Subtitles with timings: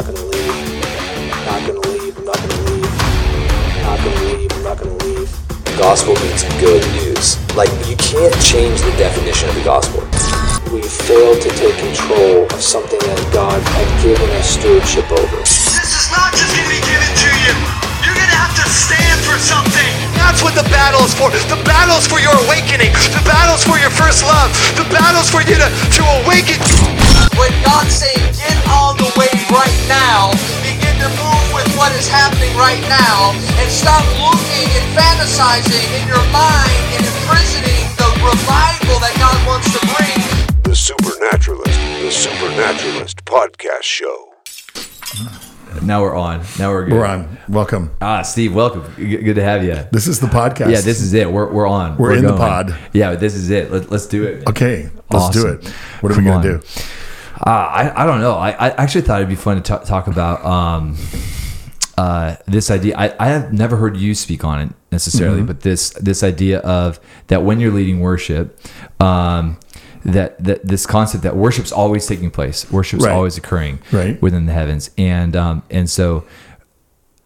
[0.00, 0.56] not gonna leave.
[1.44, 2.16] Not gonna leave.
[2.16, 2.92] I'm not gonna leave.
[3.84, 4.52] Not gonna leave.
[4.52, 5.28] I'm not gonna leave.
[5.68, 7.36] The Gospel means good news.
[7.52, 10.00] Like, you can't change the definition of the gospel.
[10.72, 15.36] We failed to take control of something that God had given us stewardship over.
[15.44, 17.52] This is not just gonna be given to you.
[18.00, 19.92] You're gonna have to stand for something.
[20.16, 21.28] That's what the battle is for.
[21.28, 22.96] The battle is for your awakening.
[23.12, 24.48] The battle is for your first love.
[24.80, 26.56] The battle is for you to, to awaken.
[27.38, 30.30] When God's saying, get on the wave right now,
[30.62, 36.08] begin to move with what is happening right now, and stop looking and fantasizing in
[36.08, 40.18] your mind and imprisoning the revival that God wants to bring.
[40.64, 44.34] The Supernaturalist, the Supernaturalist podcast show.
[45.82, 46.42] Now we're on.
[46.58, 46.94] Now we're good.
[46.94, 47.38] We're on.
[47.48, 47.92] Welcome.
[48.02, 48.84] Ah, Steve, welcome.
[48.96, 49.76] G- Good to have you.
[49.92, 50.72] This is the podcast.
[50.72, 51.30] Yeah, this is it.
[51.30, 51.96] We're, we're on.
[51.96, 52.38] We're in the going.
[52.40, 52.78] pod.
[52.92, 53.70] Yeah, this is it.
[53.70, 54.46] Let, let's do it.
[54.48, 55.60] Okay, let's do Awesome.
[55.60, 55.68] it.
[56.02, 56.66] What are Come we going to do?
[57.46, 58.34] Uh, I, I don't know.
[58.34, 60.96] I, I actually thought it'd be fun to ta- talk about um,
[61.96, 62.94] uh, this idea.
[62.96, 65.46] I, I have never heard you speak on it necessarily, Mm-hmm.
[65.46, 68.58] but this this idea of that when you're leading worship,
[69.00, 69.58] um,
[70.04, 73.12] that that this concept that worship's always taking place, worship's Right.
[73.14, 74.20] always occurring Right.
[74.20, 76.24] within the heavens, and um, and so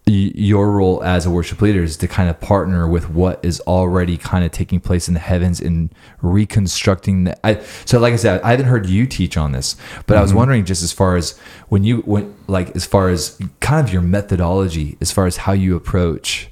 [0.07, 4.17] your role as a worship leader is to kind of partner with what is already
[4.17, 8.39] kind of taking place in the heavens and reconstructing the I, so like i said
[8.43, 9.75] i haven't heard you teach on this
[10.05, 11.35] but i was wondering just as far as
[11.69, 15.53] when you went like as far as kind of your methodology as far as how
[15.53, 16.51] you approach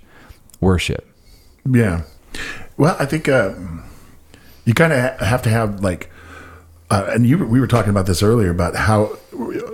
[0.59, 1.07] worship
[1.65, 2.03] Yeah.
[2.77, 3.53] Well, I think uh,
[4.65, 6.09] you kind of have to have like,
[6.89, 9.17] uh, and you we were talking about this earlier about how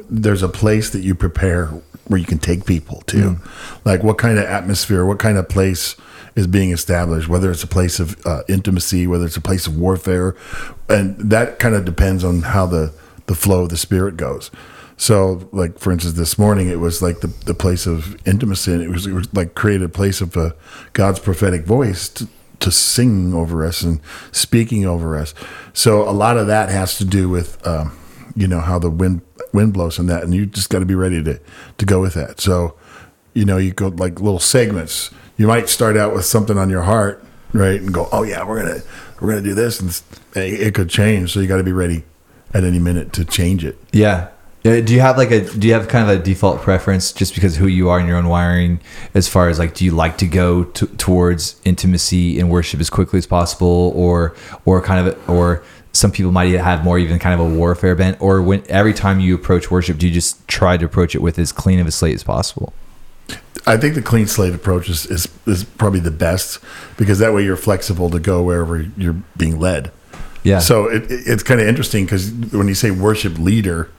[0.10, 1.72] there's a place that you prepare
[2.10, 3.38] where you can take people to,
[3.86, 5.96] like what kind of atmosphere, what kind of place
[6.36, 9.78] is being established, whether it's a place of uh, intimacy, whether it's a place of
[9.78, 10.36] warfare,
[10.90, 12.94] and that kind of depends on how the
[13.28, 14.52] the flow of the spirit goes.
[14.98, 18.82] So, like for instance, this morning it was like the, the place of intimacy, and
[18.82, 20.52] it was, it was like created a place of uh,
[20.92, 22.28] God's prophetic voice to,
[22.60, 24.02] to sing over us and
[24.34, 25.34] speaking over us.
[25.72, 27.98] So, a lot of that has to do with um,
[28.36, 29.22] you know how the wind
[29.54, 31.40] wind blows and that, and you just got to be ready to
[31.78, 32.40] to go with that.
[32.40, 32.76] So,
[33.34, 35.12] you know, you go like little segments.
[35.38, 37.24] You might start out with something on your heart,
[37.54, 38.82] right, and go, "Oh yeah, we're gonna
[39.20, 40.02] we're gonna do this," and
[40.36, 41.34] it could change.
[41.34, 42.04] So you got to be ready
[42.54, 43.78] at any minute to change it.
[43.92, 44.30] yeah
[44.64, 47.56] do you have like a do you have kind of a default preference just because
[47.56, 48.80] who you are in your own wiring
[49.14, 52.90] as far as like do you like to go to, towards intimacy and worship as
[52.90, 54.36] quickly as possible or
[54.66, 58.20] or kind of or some people might have more even kind of a warfare bent
[58.22, 61.38] or when every time you approach worship do you just try to approach it with
[61.40, 62.74] as clean of a slate as possible
[63.68, 66.60] I think the clean slate approach is, is, is probably the best
[66.98, 69.92] because that way you're flexible to go wherever you're being led.
[70.44, 73.90] yeah So it, it- it's kind of interesting because when you say worship leader,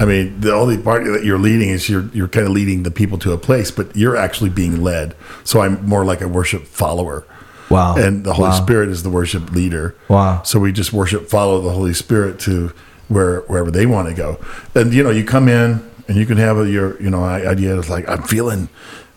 [0.00, 2.90] I mean the only part that you're leading is you're you're kind of leading the
[2.90, 5.14] people to a place, but you're actually being led.
[5.44, 7.24] So I'm more like a worship follower.
[7.72, 8.62] Wow And the Holy Wow.
[8.62, 9.94] Spirit is the worship leader.
[10.08, 10.42] Wow.
[10.44, 12.72] So we just worship, follow the Holy Spirit to
[13.08, 14.38] where wherever they want to go.
[14.74, 17.76] And you know, you come in and you can have a, your you know idea
[17.76, 18.68] of like I'm feeling,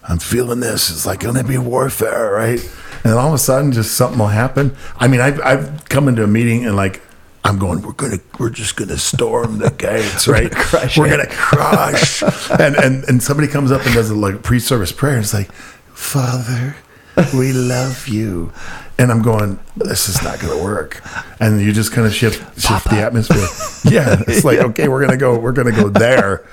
[0.07, 0.89] I'm feeling this.
[0.89, 2.59] It's like gonna be warfare, right?
[3.03, 4.75] And all of a sudden, just something will happen.
[4.97, 7.01] I mean, I've I've come into a meeting and like.
[7.47, 7.83] I'm going.
[7.83, 8.17] We're gonna.
[8.39, 10.51] We're just gonna storm the gates, right?
[10.51, 12.23] crush we're gonna crush.
[12.59, 15.19] and and and somebody comes up and does a like pre-service prayer.
[15.19, 15.51] It's like,
[15.93, 16.75] Father,
[17.33, 18.51] we love you.
[18.97, 21.01] And I'm going, this is not going to work.
[21.39, 23.47] And you just kind of shift shift the atmosphere.
[23.91, 26.43] Yeah, it's like okay, we're gonna go, we're gonna go there.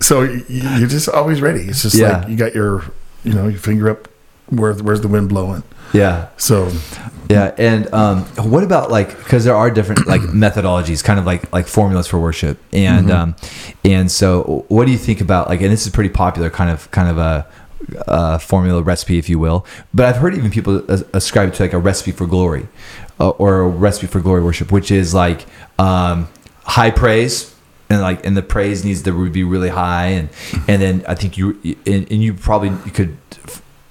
[0.00, 0.44] So you,
[0.78, 1.62] you're just always ready.
[1.62, 2.18] It's just Yeah.
[2.18, 2.84] like you got your,
[3.24, 4.08] you know, your finger up.
[4.50, 5.64] Where where's the wind blowing?
[5.92, 6.70] yeah So
[7.28, 8.22] Yeah, and um,
[8.52, 12.20] what about like because there are different like methodologies, kind of like like formulas for
[12.20, 13.16] worship, and Mm-hmm.
[13.16, 13.36] um,
[13.84, 16.88] and so what do you think about like and this is pretty popular kind of
[16.92, 17.46] kind of a,
[18.06, 19.64] a formula recipe, if you will.
[19.94, 22.66] But I've heard even people as- ascribe to like a recipe for glory,
[23.20, 25.46] uh, or a recipe for glory worship, which is like
[25.78, 26.28] um,
[26.64, 27.52] high praise.
[27.88, 30.28] And like, and the praise needs to be really high, and
[30.66, 31.56] and then I think you
[31.86, 33.16] and, and you probably you could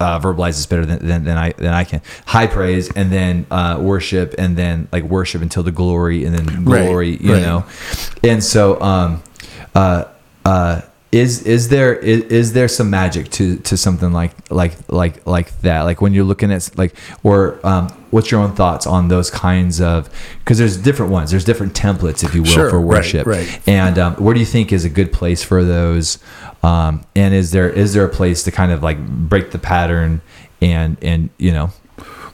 [0.00, 2.02] uh, verbalize this better than, than, than I than I can.
[2.26, 6.64] High praise and then uh, worship and then like worship until the glory and then
[6.66, 7.40] Right, glory, you right.
[7.40, 7.64] know.
[8.22, 9.22] And so, um,
[9.74, 10.04] uh,
[10.44, 10.82] uh,
[11.12, 15.58] is is there is, is there some magic to to something like like like like
[15.60, 15.82] that?
[15.82, 19.80] Like when you're looking at like or um, what's your own thoughts on those kinds
[19.80, 20.10] of
[20.40, 21.30] because there's different ones.
[21.30, 23.26] There's different templates, if you will, Sure, for right, worship.
[23.26, 23.60] right.
[23.68, 26.18] And um, where do you think is a good place for those?
[26.62, 30.20] Um, and is there is there a place to kind of like break the pattern
[30.60, 31.70] and and you know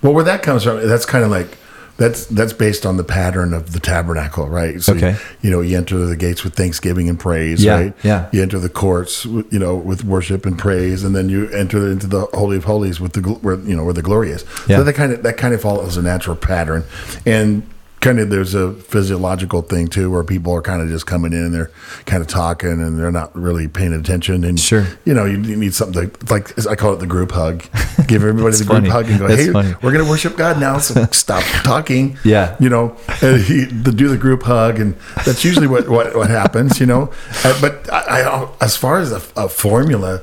[0.01, 1.59] Well, where that comes from, that's kind of like
[1.97, 4.81] that's that's based on the pattern of the tabernacle, right?
[4.83, 5.17] So Okay.
[5.43, 7.95] You, know, you enter the gates with thanksgiving and praise, Yeah, right?
[8.03, 8.29] yeah.
[8.33, 12.07] You enter the courts, you know, with worship and praise, and then you enter into
[12.07, 14.45] the holy of holies with the where you know where the glory is.
[14.69, 14.79] Yeah.
[14.79, 16.85] So that kind of that kind of follows a natural pattern,
[17.27, 17.63] and
[18.03, 21.39] kind of there's a physiological thing too, where people are kind of just coming in
[21.47, 21.71] and they're
[22.05, 24.45] kind of talking and they're not really paying attention.
[24.45, 24.87] And Sure.
[25.07, 27.63] you know, you, you need something to, like I call it the group hug.
[28.09, 28.81] Give everybody the funny.
[28.81, 29.75] group hug and go, That's hey, funny.
[29.83, 32.19] we're gonna worship God now, so stop talking.
[32.25, 32.57] Yeah.
[32.61, 36.29] you know, and he, the, do the group hug, and that's usually what what, what
[36.29, 36.81] happens.
[36.81, 37.11] You know,
[37.45, 40.23] Uh, but I, I as far as a, a formula,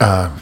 [0.00, 0.36] uh,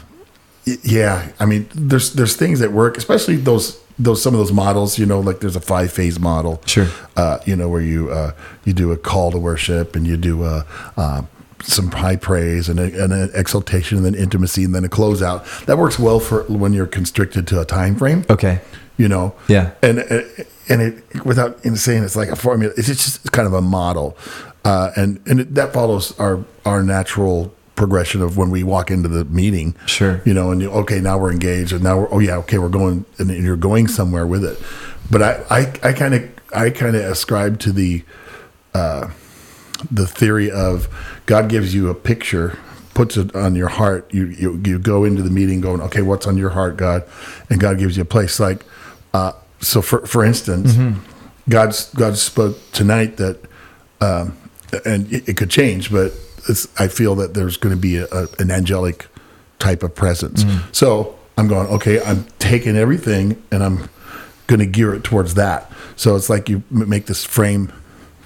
[0.83, 4.97] yeah, I mean, there's there's things that work, especially those those some of those models.
[4.99, 6.61] You know, like there's a five phase model.
[6.65, 6.87] Sure.
[7.15, 8.31] Uh, you know, where you uh,
[8.63, 10.65] you do a call to worship and you do a.
[10.97, 11.21] Uh,
[11.63, 15.65] some high praise and, a, and an exaltation and then intimacy and then a closeout
[15.65, 18.59] that works well for when you're constricted to a time frame Okay.
[18.97, 19.71] you know Yeah.
[19.81, 19.97] and
[20.69, 24.15] and it without saying it's like a formula it's just kind of a model
[24.63, 29.09] uh, and and it, that follows our our natural progression of when we walk into
[29.09, 30.21] the meeting Sure.
[30.25, 32.69] you know and you okay now we're engaged and now we're oh yeah okay we're
[32.69, 34.57] going and you're going somewhere with it
[35.11, 38.03] but i i i kind of i kind of ascribe to the
[38.73, 39.09] uh
[39.91, 40.87] the theory of
[41.25, 42.57] God gives you a picture,
[42.93, 44.11] puts it on your heart.
[44.13, 47.03] You you, you go into the meeting going, okay, what's on your heart, God?
[47.49, 48.39] And God gives you a place.
[48.39, 48.63] Like,
[49.13, 50.77] uh, so for for instance,
[51.49, 53.37] God's God spoke tonight that,
[53.99, 54.37] um,
[54.85, 56.13] and it, it could change, but
[56.77, 59.07] I feel that there's going to be a, a, an angelic
[59.59, 60.43] type of presence.
[60.43, 60.75] Mm.
[60.75, 63.89] So I'm going, okay, I'm taking everything and I'm
[64.47, 65.71] going to gear it towards that.
[65.95, 67.71] So it's like you make this frame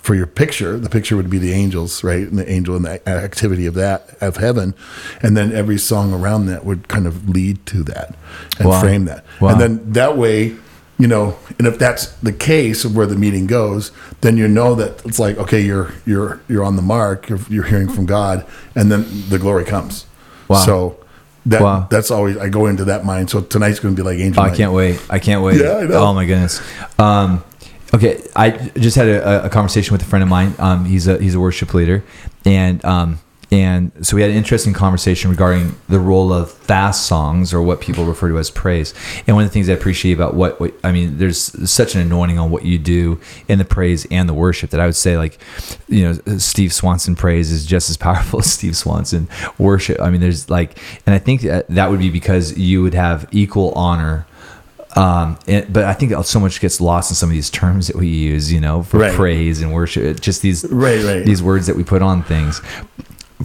[0.01, 0.77] for your picture.
[0.77, 2.27] The picture would be the angels, right?
[2.27, 4.73] And the angel and the activity of that, of heaven.
[5.21, 8.15] And then every song around that would kind of lead to that
[8.59, 8.81] and Wow.
[8.81, 9.23] frame that.
[9.39, 9.49] Wow.
[9.49, 10.55] And then that way,
[10.99, 13.91] you know, and if that's the case of where the meeting goes,
[14.21, 17.63] then you know that it's like, okay, you're you're you're on the mark, you're, you're
[17.63, 20.05] hearing from God, and then the glory comes.
[20.49, 20.57] Wow.
[20.65, 21.05] So
[21.45, 21.87] that Wow.
[21.89, 23.29] that's always I go into that mind.
[23.29, 24.43] So tonight's going to be like angel.
[24.43, 25.01] Oh, I can't wait.
[25.09, 25.61] I can't wait.
[25.61, 25.87] Yeah.
[25.91, 26.61] Oh my goodness.
[26.99, 27.43] Um,
[27.93, 30.53] okay, I just had a, a conversation with a friend of mine.
[30.59, 32.03] Um, he's a he's a worship leader,
[32.45, 33.19] and um,
[33.51, 37.81] and so we had an interesting conversation regarding the role of fast songs or what
[37.81, 38.93] people refer to as praise.
[39.25, 42.01] And one of the things I appreciate about what, what I mean, there's such an
[42.01, 45.17] anointing on what you do in the praise and the worship that I would say
[45.17, 45.39] like,
[45.87, 49.99] you know, Steve Swanson praise is just as powerful as Steve Swanson worship.
[49.99, 53.27] I mean, there's like, and I think that that would be because you would have
[53.31, 54.27] equal honor
[54.95, 57.95] um and, but i think so much gets lost in some of these terms that
[57.95, 59.13] we use you know for Right.
[59.13, 61.23] praise and worship just these Right, right.
[61.23, 62.59] these words that we put on things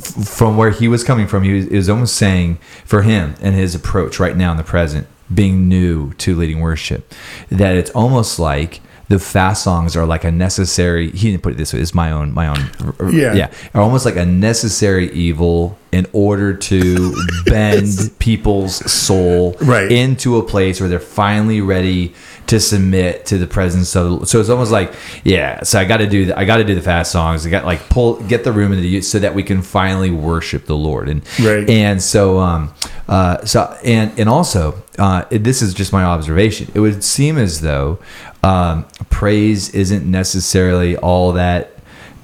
[0.00, 3.74] from where he was coming from he was, was almost saying for him and his
[3.74, 7.12] approach right now in the present being new to leading worship
[7.48, 11.56] that it's almost like the fast songs are like a necessary he didn't put it
[11.56, 13.34] this way it's my own my own Yeah.
[13.34, 17.14] yeah are almost like a necessary evil in order to
[17.46, 17.86] bend
[18.18, 19.92] people's soul Right.
[19.92, 22.14] into a place where they're finally ready
[22.46, 24.92] to submit to the presence of so it's almost like
[25.24, 27.50] yeah so i got to do the, i got to do the fast songs i
[27.50, 30.76] got like pull get the room into the so that we can finally worship the
[30.76, 31.68] lord and Right.
[31.70, 32.74] and so um
[33.08, 37.60] uh so and and also uh this is just my observation it would seem as
[37.62, 37.98] though
[38.42, 41.70] um praise isn't necessarily all that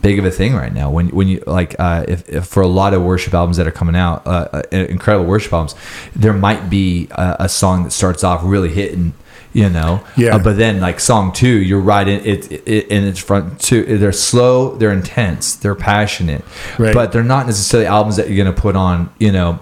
[0.02, 0.90] big of a thing right now.
[0.90, 3.70] When when you like, uh, if, if for a lot of worship albums that are
[3.70, 5.74] coming out, uh, uh, incredible worship albums,
[6.16, 9.12] there might be a, a song that starts off really hitting.
[9.52, 10.36] You know, Yeah.
[10.36, 13.82] Uh, but then like song two, you're right in it, it in its front two.
[13.98, 16.44] They're slow, they're intense, they're passionate,
[16.78, 16.94] Right.
[16.94, 19.10] but they're not necessarily albums that you're gonna put on.
[19.18, 19.58] You know,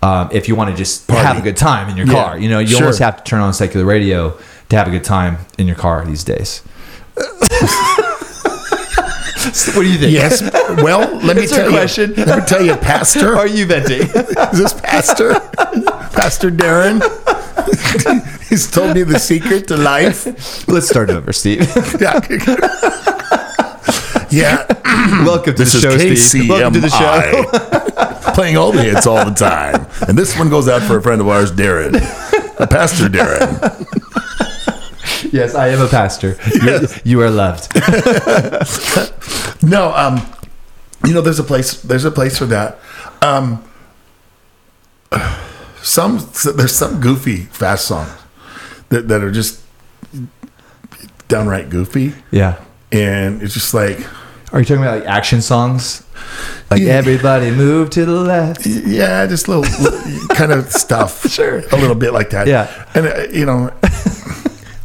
[0.00, 2.12] um, if you want to just have a good time in your Yeah.
[2.12, 2.82] car, you know, you Sure.
[2.82, 4.32] almost have to turn on secular radio
[4.68, 6.62] to have a good time in your car these days.
[9.74, 10.12] what do you think?
[10.12, 10.40] Yes.
[10.82, 12.14] Well, let me tell question.
[12.16, 12.24] you.
[12.24, 13.36] Let me tell you, Pastor.
[13.42, 14.02] Are you venting?
[14.02, 15.34] Is this Pastor?
[16.14, 17.00] Pastor Darren?
[18.52, 20.26] He's told me the secret to life.
[20.68, 21.66] Let's start over, Steve.
[21.98, 22.20] Yeah.
[24.30, 24.66] yeah.
[25.24, 26.50] Welcome to This the show, Steve.
[26.50, 27.46] Welcome to the show.
[28.34, 29.86] Playing all the hits all the time.
[30.06, 31.94] And this one goes out for a friend of ours, Darren.
[32.60, 33.58] A pastor Darren.
[35.32, 36.36] yes, I am a pastor.
[36.62, 37.74] You, you are loved.
[39.62, 40.20] No, um,
[41.06, 41.80] you know, there's a place.
[41.80, 42.78] There's a place for that.
[43.22, 43.64] Um,
[45.82, 46.18] some
[46.54, 48.21] there's some goofy fast songs
[48.92, 49.60] that that are just
[51.28, 52.56] downright goofy, Yeah.
[52.90, 53.98] and it's just like,
[54.52, 56.04] Are you talking about like action songs?
[56.70, 56.92] Like Yeah.
[56.94, 58.66] everybody move to the left.
[58.66, 61.26] yeah, just little, little kind of stuff.
[61.30, 61.58] Sure.
[61.72, 62.46] a little bit like that.
[62.46, 62.68] Yeah.
[62.94, 63.70] and uh, you know,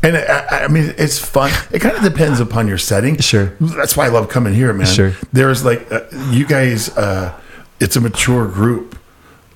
[0.03, 1.51] And I, I mean, it's fun.
[1.71, 3.17] It kind of depends upon your setting.
[3.17, 3.47] Sure.
[3.59, 4.85] That's why I love coming here, man.
[4.87, 5.13] Sure.
[5.33, 6.95] There's like uh, you guys.
[6.95, 7.33] Uh,
[7.79, 8.97] it's a mature group.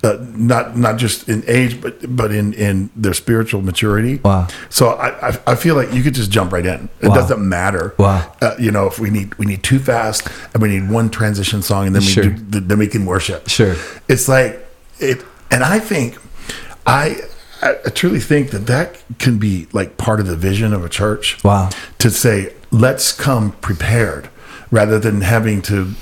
[0.03, 4.19] Uh, not not just in age, but but in in their spiritual maturity.
[4.23, 4.47] Wow.
[4.69, 6.89] So I, I I feel like you could just jump right in.
[7.01, 7.15] It Wow.
[7.15, 7.93] doesn't matter.
[7.99, 8.33] Wow.
[8.41, 11.61] Uh, you know, if we need we need two fast, and we need one transition
[11.61, 12.23] song, and then Sure.
[12.23, 13.47] we do, then we can worship.
[13.47, 13.75] Sure.
[14.07, 14.65] It's like
[14.97, 16.17] it, and I think
[16.87, 17.17] I
[17.61, 20.89] I I truly think that that can be like part of the vision of a
[20.89, 21.37] church.
[21.43, 21.69] Wow.
[21.99, 24.29] To say let's come prepared,
[24.71, 25.93] rather than having to,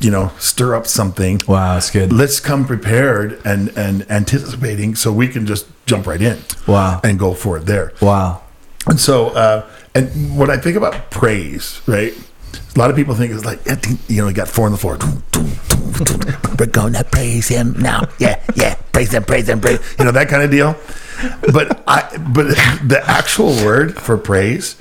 [0.00, 1.40] you know, stir up something.
[1.46, 2.12] Wow, that's good.
[2.12, 6.38] Let's come prepared and and anticipating, so we can just jump right in.
[6.66, 7.00] Wow.
[7.04, 7.92] And go for it there.
[8.00, 8.42] Wow.
[8.86, 12.12] And so, uh, and when I think about praise, right?
[12.74, 13.60] A lot of people think it's like,
[14.08, 14.98] you know, you got four on the floor.
[16.58, 18.08] We're gonna praise him now.
[18.18, 18.74] Yeah, yeah.
[18.92, 19.80] Praise him, praise him, praise.
[19.98, 20.76] You know that kind of deal.
[21.52, 22.48] But I, but
[22.84, 24.76] the actual word for praise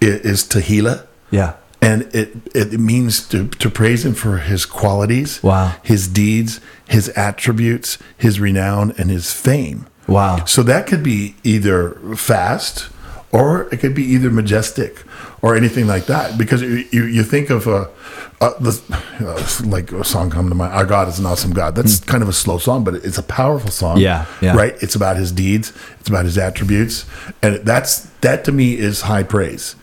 [0.00, 1.54] is, is tehillah, Yeah.
[1.80, 5.74] And it it means to to praise him for his qualities, Wow.
[5.82, 9.86] his deeds, his attributes, his renown, and his fame.
[10.06, 10.44] Wow.
[10.46, 12.88] So that could be either fast
[13.30, 15.04] or it could be either majestic
[15.42, 16.38] or anything like that.
[16.38, 17.88] Because you, you, you think of a,
[18.40, 18.80] a the,
[19.20, 21.74] uh, like a song come to mind, Our God is an Awesome God.
[21.74, 23.98] That's kind of a slow song, but it's a powerful song.
[23.98, 24.56] Yeah, yeah.
[24.56, 24.74] Right?
[24.82, 27.04] It's about his deeds, it's about his attributes.
[27.42, 29.76] And that's that to me is high praise.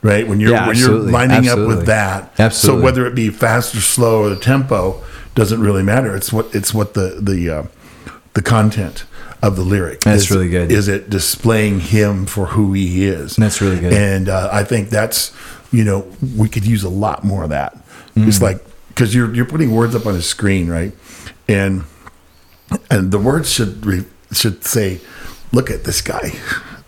[0.00, 0.26] Right?
[0.28, 1.12] When you're Yeah, when you're absolutely.
[1.12, 2.32] lining up with that.
[2.38, 2.80] Absolutely.
[2.80, 5.02] So whether it be fast or slow or the tempo
[5.34, 6.14] doesn't really matter.
[6.16, 7.62] It's what it's what the the uh,
[8.34, 9.04] the content
[9.42, 10.00] of the lyric.
[10.00, 10.70] That's is, really good.
[10.70, 13.36] Is it displaying him for who he is?
[13.36, 13.92] That's really good.
[13.92, 15.32] And uh, I think that's
[15.72, 17.76] you know we could use a lot more of that.
[18.16, 18.28] Mm.
[18.28, 20.92] It's like because you're you're putting words up on a screen, right?
[21.48, 21.84] And
[22.90, 25.00] and the words should re, should say,
[25.52, 26.32] "Look at this guy."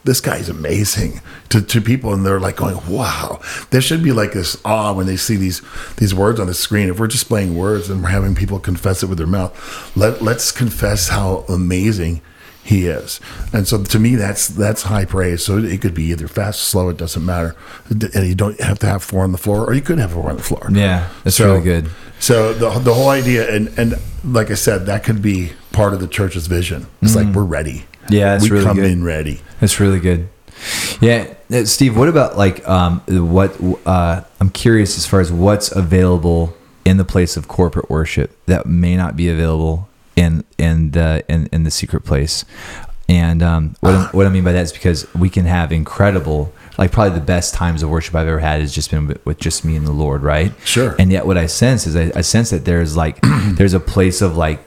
[0.05, 3.41] This guy's amazing to, to people, and they're like going, "Wow!"
[3.71, 5.63] There should be like this awe when they see these
[5.97, 6.89] these words on the screen.
[6.89, 10.53] If we're displaying words and we're having people confess it with their mouth, let let's
[10.53, 12.23] confess how amazing
[12.63, 13.21] he is.
[13.53, 15.45] And so to me, that's that's high praise.
[15.45, 17.57] So it could be either fast slow; it doesn't matter,
[17.89, 20.31] and you don't have to have four on the floor, or you could have four
[20.31, 20.69] on the floor.
[20.73, 21.91] Yeah, that's So- really good.
[22.21, 26.01] So the the whole idea, and and like I said, that could be part of
[26.01, 26.87] the church's vision.
[27.01, 27.35] It's like mm-hmm.
[27.37, 27.87] we're ready.
[28.13, 28.91] Yeah, we really come good.
[28.91, 29.41] in ready.
[29.61, 30.29] That's really good.
[31.01, 31.97] Yeah, uh, Steve.
[31.97, 33.57] What about like um, what?
[33.87, 38.67] Uh, I'm curious as far as what's available in the place of corporate worship that
[38.67, 42.45] may not be available in in the in, in the secret place.
[43.09, 46.53] And um, what I- what I mean by that is because we can have incredible,
[46.79, 49.39] like probably the best times of worship I've ever had has just been with, with
[49.41, 50.53] just me and the Lord, right?
[50.65, 50.95] Sure.
[50.99, 53.19] And yet, what I sense is I, I sense that there's like
[53.55, 54.61] there's a place of like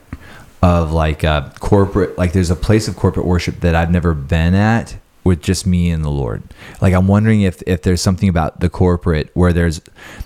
[0.64, 4.54] of like uh, corporate like there's a place of corporate worship that I've never been
[4.54, 6.42] at with just me and the Lord.
[6.82, 9.82] Like I'm wondering if if there's something about the corporate where there's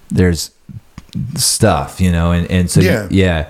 [0.10, 0.52] there's
[1.36, 3.08] stuff, you know, and and so Yeah.
[3.10, 3.50] yeah,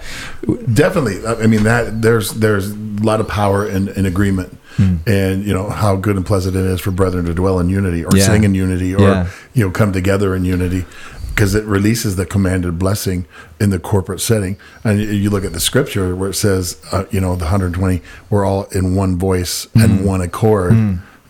[0.74, 1.26] Definitely.
[1.26, 4.98] I mean that there's there's a lot of power in, in agreement, Hmm.
[5.08, 8.06] and you know how good and pleasant it is for brethren to dwell in unity,
[8.06, 8.24] or Yeah.
[8.26, 9.28] sing in unity, or Yeah.
[9.54, 10.86] you know come together in unity,
[11.38, 13.24] because it releases the commanded blessing
[13.60, 14.58] in the corporate setting.
[14.84, 18.02] And you- look at the scripture where it says, uh, you know, the 120,
[18.32, 19.82] we're all in one voice Hmm.
[19.82, 20.74] and one accord.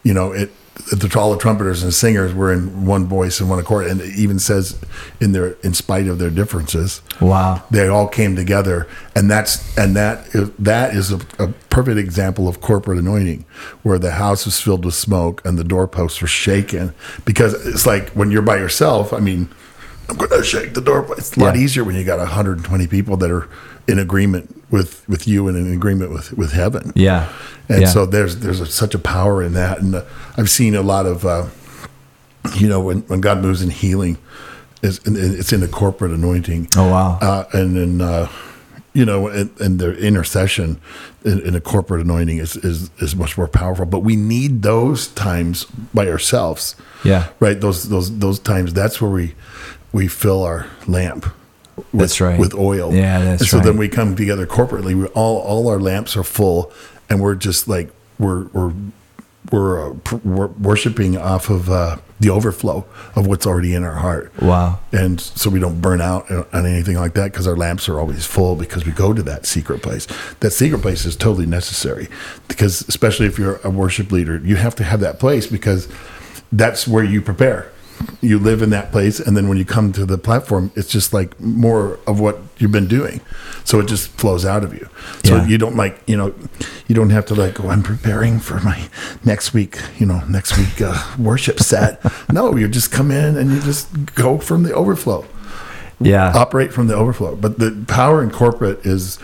[0.04, 0.50] You know it.
[0.92, 4.16] The, all the trumpeters and singers were in one voice and one accord, and it
[4.16, 4.78] even says
[5.20, 9.96] in their, in spite of their differences, wow, they all came together and that's and
[9.98, 13.44] that is, that is a, a perfect example of corporate anointing
[13.84, 16.94] where the house was filled with smoke and the doorposts were shaken
[17.26, 19.50] because it's like when you're by yourself i mean
[20.10, 21.62] i'm gonna shake the door it's a lot Yeah.
[21.64, 23.48] easier when you got 120 people that are
[23.88, 27.32] in agreement with with you and in agreement with with heaven yeah,
[27.70, 27.88] and yeah.
[27.88, 30.04] so there's there's a, such a power in that and uh,
[30.38, 31.46] i've seen a lot of uh,
[32.56, 34.18] you know when, when god moves in healing
[34.82, 37.18] is and it's in the corporate anointing Oh, wow.
[37.22, 38.30] uh, and then uh,
[38.94, 40.80] you know and, and their intercession
[41.26, 45.08] in, in a corporate anointing is, is is much more powerful but we need those
[45.08, 47.28] times by ourselves Yeah.
[47.40, 49.34] right those those those times that's where we
[49.98, 51.26] we fill our lamp
[51.76, 52.40] with, That's right.
[52.40, 53.66] with oil Yeah, that's and so right.
[53.66, 56.72] then we come together corporately we all all our lamps are full
[57.10, 57.90] and we're just like
[58.20, 58.74] we're we're
[59.52, 62.86] we're, uh, we're worshiping off of uh, the overflow
[63.16, 64.80] of what's already in our heart Wow.
[64.92, 68.26] and so we don't burn out on anything like that because our lamps are always
[68.26, 70.06] full because we go to that secret place
[70.42, 72.08] that secret place is totally necessary
[72.50, 75.88] because especially if you're a worship leader you have to have that place because
[76.52, 77.72] that's where you prepare
[78.22, 81.14] you live in that place, and then when you come to the platform, it's just
[81.14, 83.22] like more of what you've been doing.
[83.64, 84.90] So it just flows out of you.
[85.24, 85.46] So Yeah.
[85.48, 86.34] you don't like you know,
[86.88, 88.88] you don't have to like, oh, I'm preparing for my
[89.24, 92.02] next week, you know, next week uh, worship set.
[92.32, 95.26] no, you just come in and you just go from the overflow
[96.00, 96.32] Yeah.
[96.36, 97.36] operate from the overflow.
[97.36, 99.20] But the power in corporate is,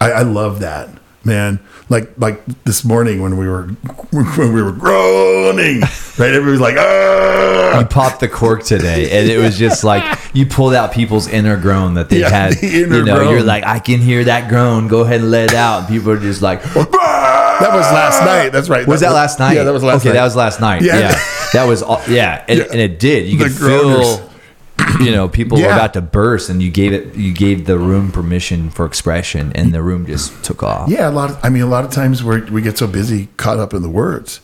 [0.00, 0.88] I, I love that,
[1.24, 1.60] man.
[1.88, 3.64] Like like this morning when we were
[4.12, 6.32] when we were groaning, right?
[6.32, 7.80] Everybody's like, ah.
[7.80, 11.56] you popped the cork today, and it was just like you pulled out people's inner
[11.56, 12.52] groan that they Yeah, had.
[12.60, 13.30] the you know, groan.
[13.30, 14.88] you're like, I can hear that groan.
[14.88, 15.80] Go ahead and let it out.
[15.80, 18.48] And people are just like, That was last night.
[18.50, 18.86] That's right.
[18.86, 19.54] was that last night?
[19.54, 20.14] Yeah, that was last okay, night.
[20.14, 20.82] that was last night.
[20.82, 20.98] Yeah.
[20.98, 21.18] Yeah,
[21.52, 22.64] that was all, yeah, and, Yeah.
[22.70, 23.26] and it did.
[23.28, 24.16] You The could groaners.
[24.18, 24.31] feel.
[25.00, 27.14] You know, people were about to burst, and you gave it.
[27.14, 30.88] You gave the room permission for expression, and the room just took off.
[30.88, 31.30] Yeah, a lot.
[31.30, 33.82] Of, I mean, a lot of times we we get so busy, caught up in
[33.82, 34.40] the words.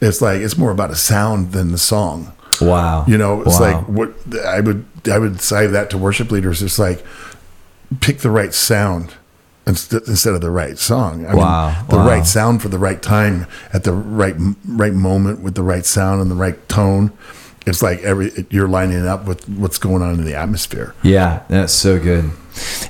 [0.00, 2.32] It's like it's more about a sound than the song.
[2.60, 3.04] Wow.
[3.08, 3.72] You know, it's Wow.
[3.78, 4.12] like what
[4.46, 6.62] I would I would say that to worship leaders.
[6.62, 7.04] It's like
[8.00, 9.14] pick the right sound
[9.66, 11.26] instead instead of the right song.
[11.26, 12.06] I Wow, the wow.
[12.06, 16.20] right sound for the right time at the right right moment with the right sound
[16.20, 17.12] and the right tone.
[17.66, 20.94] It's like every you're lining up with what's going on in the atmosphere.
[21.02, 22.30] Yeah, that's so good.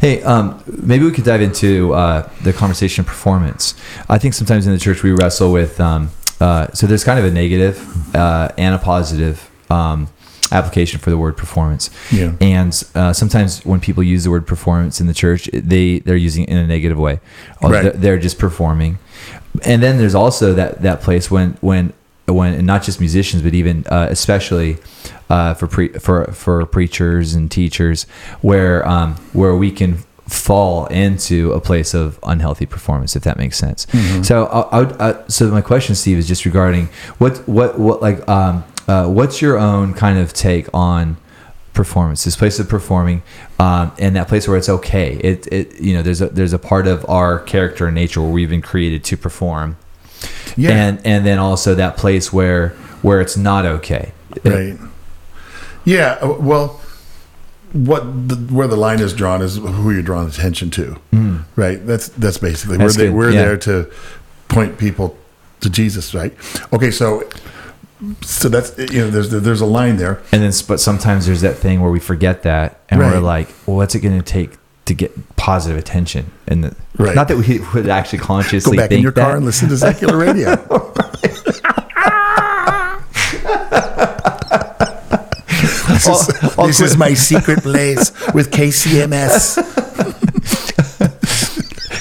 [0.00, 3.74] Hey, um, maybe we could dive into uh, the conversation of performance.
[4.08, 5.80] I think sometimes in the church we wrestle with.
[5.80, 10.08] Um, uh, so there's kind of a negative uh, and a positive um,
[10.52, 11.90] application for the word performance.
[12.12, 12.34] Yeah.
[12.40, 16.44] And uh, sometimes when people use the word performance in the church, they they're using
[16.44, 17.20] it in a negative way.
[17.62, 17.82] Right.
[17.82, 18.98] they're, they're just performing.
[19.64, 21.92] And then there's also that that place when when
[22.34, 24.78] when and not just musicians, but even uh, especially
[25.30, 28.04] uh, for pre, for for preachers and teachers,
[28.40, 33.56] where um, where we can fall into a place of unhealthy performance, if that makes
[33.56, 33.86] sense.
[34.26, 38.02] So, I, I, would- uh, so my question, Steve, is just regarding what what what
[38.02, 41.16] like um, uh, what's your own kind of take on
[41.74, 43.22] performance this place of performing
[43.58, 46.58] um, and that place where it's okay it, it you know there's a there's a
[46.58, 49.76] part of our character and nature where we've been created to perform
[50.56, 50.70] Yeah.
[50.70, 52.70] and and then also that place where
[53.02, 54.12] where it's not okay
[54.44, 54.78] Right.
[55.84, 56.18] Yeah.
[56.20, 56.80] uh, Well,
[57.72, 60.96] what the, where the line is drawn is who you're drawing attention to.
[61.56, 61.84] Right.
[61.86, 62.80] That's that's basically Mm.
[62.80, 63.42] That's we're there, we're yeah.
[63.42, 63.90] there to
[64.48, 65.16] point people
[65.60, 66.14] to Jesus.
[66.14, 66.34] Right.
[66.72, 66.90] Okay.
[66.90, 67.22] So
[68.22, 70.20] so that's you know there's there's a line there.
[70.32, 73.76] and then but sometimes there's that thing where we forget that and we're like well
[73.78, 77.14] what's it going to take to get positive attention and the, Right.
[77.14, 79.36] not that we would actually consciously Go back in your car that.
[79.36, 80.56] and listen to secular radio.
[85.88, 89.62] this is, I'll this is my secret place with KCMS.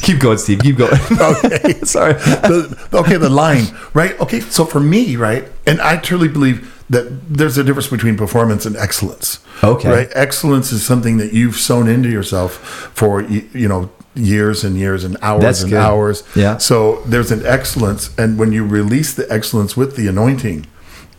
[0.01, 1.73] keep going steve keep going Okay.
[1.83, 4.19] sorry the, okay, the line, right?
[4.21, 8.65] Okay, so for me, right, and I truly believe that there's a difference between performance
[8.65, 9.39] and excellence.
[9.63, 9.89] Okay.
[9.89, 10.09] right?
[10.13, 12.53] Excellence is something that you've sown into yourself
[12.93, 15.79] for you know years and years and hours That's and good.
[15.81, 16.23] hours.
[16.35, 16.57] Yeah.
[16.57, 20.67] So there's an excellence, and when you release the excellence with the anointing,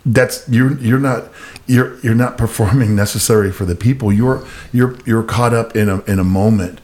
[0.05, 1.25] that's you're you're not
[1.67, 4.11] you're you're not performing necessary for the people.
[4.11, 6.79] You're you're you're caught up in a in a moment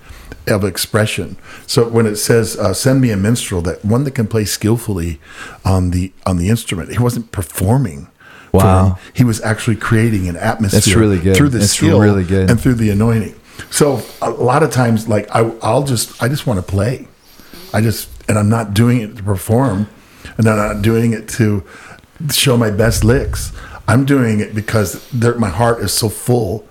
[0.46, 1.38] of expression.
[1.66, 5.20] So when it says uh, "send me a minstrel," that one that can play skillfully
[5.64, 8.10] on the on the instrument, he wasn't performing.
[8.54, 9.00] Wow.
[9.14, 11.00] he was actually creating an atmosphere.
[11.00, 11.36] really good.
[11.36, 12.50] through the That's skill really good.
[12.52, 13.36] and through the anointing.
[13.72, 17.08] So a lot of times, like I, I'll just I just want to play.
[17.74, 19.88] I just and I'm not doing it to perform,
[20.38, 21.64] and I'm not doing it to
[22.32, 23.52] show my best licks.
[23.88, 26.66] I'm doing it because my heart is so full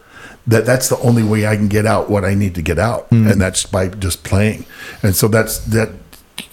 [0.46, 3.06] that that's the only way I can get out what I need to get out,
[3.08, 3.26] Hmm.
[3.28, 4.64] and that's by just playing.
[5.02, 5.90] And so that's that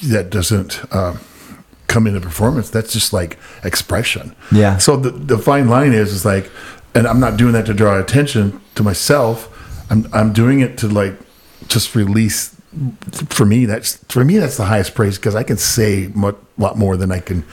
[0.03, 1.19] that doesn't um,
[1.89, 2.69] come into performance.
[2.69, 4.33] That's just like expression.
[4.51, 4.77] Yeah.
[4.77, 6.49] So the the fine line is is like,
[6.95, 9.49] and I'm not doing that to draw attention to myself.
[9.91, 11.19] I'm I'm doing it to like
[11.67, 12.55] just release.
[13.29, 16.77] For me, that's for me that's the highest praise because I can say a lot
[16.77, 17.43] more than I can.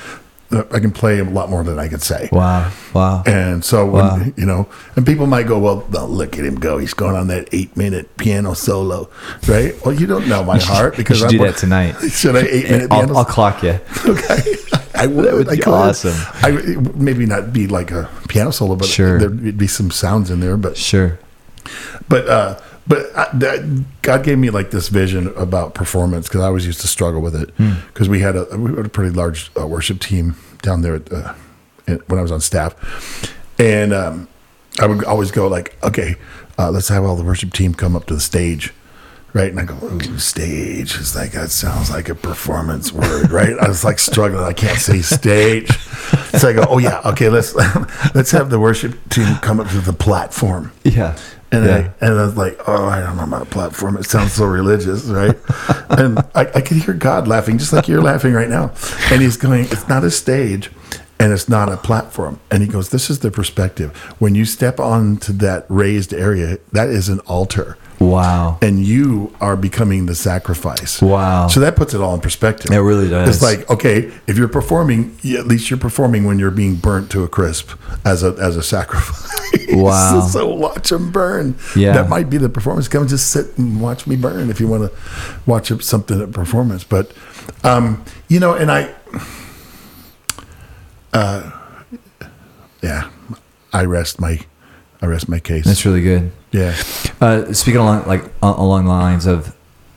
[0.53, 2.29] I can play a lot more than I can say.
[2.31, 4.25] wow wow And so, when, Wow.
[4.37, 6.79] you know, and people might go, well, well, look at him go.
[6.79, 9.09] He's going on that eight minute piano solo,
[9.49, 9.75] right?
[9.85, 11.93] Well, you don't know my heart because should I'm do that tonight.
[12.11, 12.93] Should I eight minute?
[12.93, 14.55] I'll, I'll clock you okay.
[14.95, 15.25] I would.
[15.27, 15.73] That would I be could.
[15.75, 16.15] awesome.
[16.43, 16.51] I
[16.95, 19.19] maybe not be like a piano solo, but Sure.
[19.19, 20.57] there'd be some sounds in there.
[20.57, 21.19] But sure
[22.09, 26.47] but uh, but I, that, God gave me like this vision about performance because I
[26.47, 27.75] always used to struggle with it Hmm.
[27.89, 31.13] because we had a we had a pretty large uh, worship team down there at,
[31.13, 31.35] uh,
[32.07, 32.75] when I was on staff,
[33.59, 34.29] and um,
[34.81, 36.17] I would always go like, okay,
[36.59, 38.73] uh, let's have all the worship team come up to the stage.
[39.35, 39.51] right?
[39.51, 40.97] And I go, Ooh, stage.
[40.99, 43.55] It's like that sounds like a performance word, right?
[43.61, 44.43] I was like struggling.
[44.43, 45.71] I can't say stage.
[46.39, 47.29] So I go, oh yeah, okay.
[47.29, 47.55] Let's
[48.15, 50.73] let's have the worship team come up to the platform.
[50.85, 51.17] Yeah.
[51.53, 51.93] And yeah.
[52.01, 53.97] I and I was like, oh, I don't know about a platform.
[53.97, 55.37] It sounds so religious, right?
[55.91, 58.73] and I, I could hear God laughing, just like you're laughing right now.
[59.11, 60.71] And he's going, it's not a stage,
[61.21, 62.41] and it's not a platform.
[62.51, 63.97] And he goes, this is the perspective.
[64.19, 67.79] When you step onto that raised area, that is an altar.
[68.01, 68.59] Wow.
[68.63, 71.01] And you are becoming the sacrifice.
[71.01, 71.49] Wow.
[71.49, 72.71] So that puts it all in perspective.
[72.71, 73.29] It really does.
[73.29, 77.23] It's like, okay, if you're performing, at least you're performing when you're being burnt to
[77.25, 77.71] a crisp
[78.05, 79.33] as a as a sacrifice.
[79.69, 80.21] Wow.
[80.21, 81.57] so watch them burn.
[81.75, 81.93] Yeah.
[81.93, 82.89] That might be the performance.
[82.89, 84.97] Come just sit and watch me burn if you want to
[85.45, 86.85] watch something at performance.
[86.85, 87.13] But
[87.65, 88.95] um, you know, and I
[91.13, 91.51] uh
[92.83, 93.11] yeah,
[93.73, 94.41] I rest my
[95.07, 95.65] I rest my case.
[95.65, 96.33] That's really good.
[96.53, 96.75] yeah.
[97.21, 99.55] Uh, speaking along like uh, along the lines of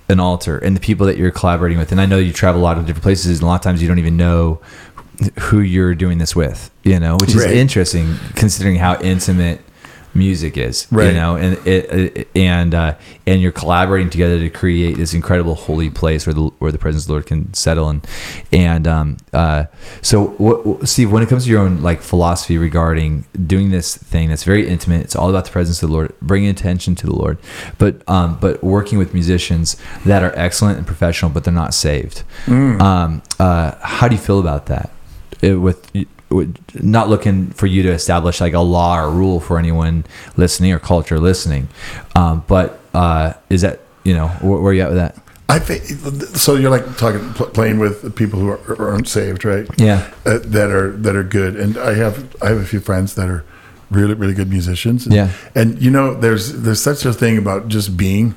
[0.08, 2.64] an altar and the people that you're collaborating with, and I know you travel a
[2.64, 4.60] lot of different places, and a lot of times you don't even know
[5.40, 6.72] who you're doing this with.
[6.84, 7.56] You know, which is Right.
[7.56, 9.62] interesting considering how intimate
[10.20, 10.88] music is.
[11.08, 15.90] You know, and it, and uh, and you're collaborating together to create this incredible holy
[15.90, 18.06] place where the where the presence of the Lord can settle and
[18.52, 19.66] and um, uh,
[20.02, 24.30] so what, Steve, when it comes to your own like philosophy regarding doing this thing
[24.30, 27.16] that's very intimate, it's all about the presence of the Lord, bringing attention to the
[27.16, 27.38] Lord,
[27.78, 32.24] but um, but working with musicians that are excellent and professional, but they're not saved.
[32.82, 34.90] Um, uh, how do you feel about that?
[35.42, 35.90] It, with
[36.76, 40.06] not looking for you to establish like a law or rule for anyone
[40.38, 41.68] listening or culture listening,
[42.16, 45.18] um, but uh, is that you know where, where are you at with that?
[45.50, 45.84] I think
[46.38, 46.54] so.
[46.56, 49.68] You're like talking, playing with people who are, aren't saved, right?
[49.78, 50.08] Yeah.
[50.26, 51.56] uh, that are that are good.
[51.56, 53.44] And I have I have a few friends that are
[53.90, 55.06] really really good musicians.
[55.08, 55.32] And, Yeah.
[55.56, 58.36] and you know, there's there's such a thing about just being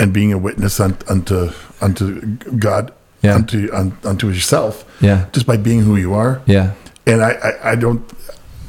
[0.00, 2.20] and being a witness un, unto unto
[2.58, 2.92] God,
[3.22, 3.36] Yeah.
[3.36, 3.70] unto
[4.02, 4.84] unto yourself.
[5.00, 5.26] Yeah.
[5.32, 6.42] just by being who you are.
[6.46, 6.72] Yeah,
[7.06, 8.02] And I, I, I don't,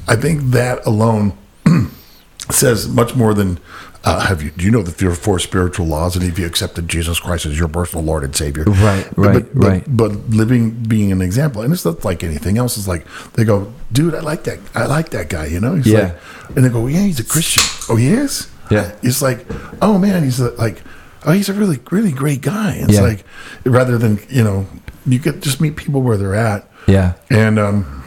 [0.07, 1.33] I think that alone
[2.51, 3.59] says much more than,
[4.03, 6.87] uh, have you, do you know the are four spiritual laws and if you accepted
[6.87, 8.63] Jesus Christ as your personal Lord and Savior?
[8.65, 9.83] Right, But- right, but, but, right.
[9.87, 12.77] But living, being an example, and it's not like anything else.
[12.77, 14.59] It's like, they go, dude, I like that.
[14.75, 15.75] I like that guy, you know?
[15.75, 15.99] He's Yeah.
[16.47, 17.63] like, and they go, yeah, he's a Christian.
[17.89, 18.49] Oh, he is?
[18.71, 18.93] Yeah.
[19.01, 19.45] It's like,
[19.81, 20.81] oh man, he's a, like,
[21.25, 22.75] oh, he's a really, really great guy.
[22.79, 23.01] It's Yeah.
[23.01, 23.25] like,
[23.65, 24.67] rather than, you know,
[25.05, 26.69] you get just meet people where they're at.
[26.87, 27.13] yeah.
[27.29, 28.03] And, um,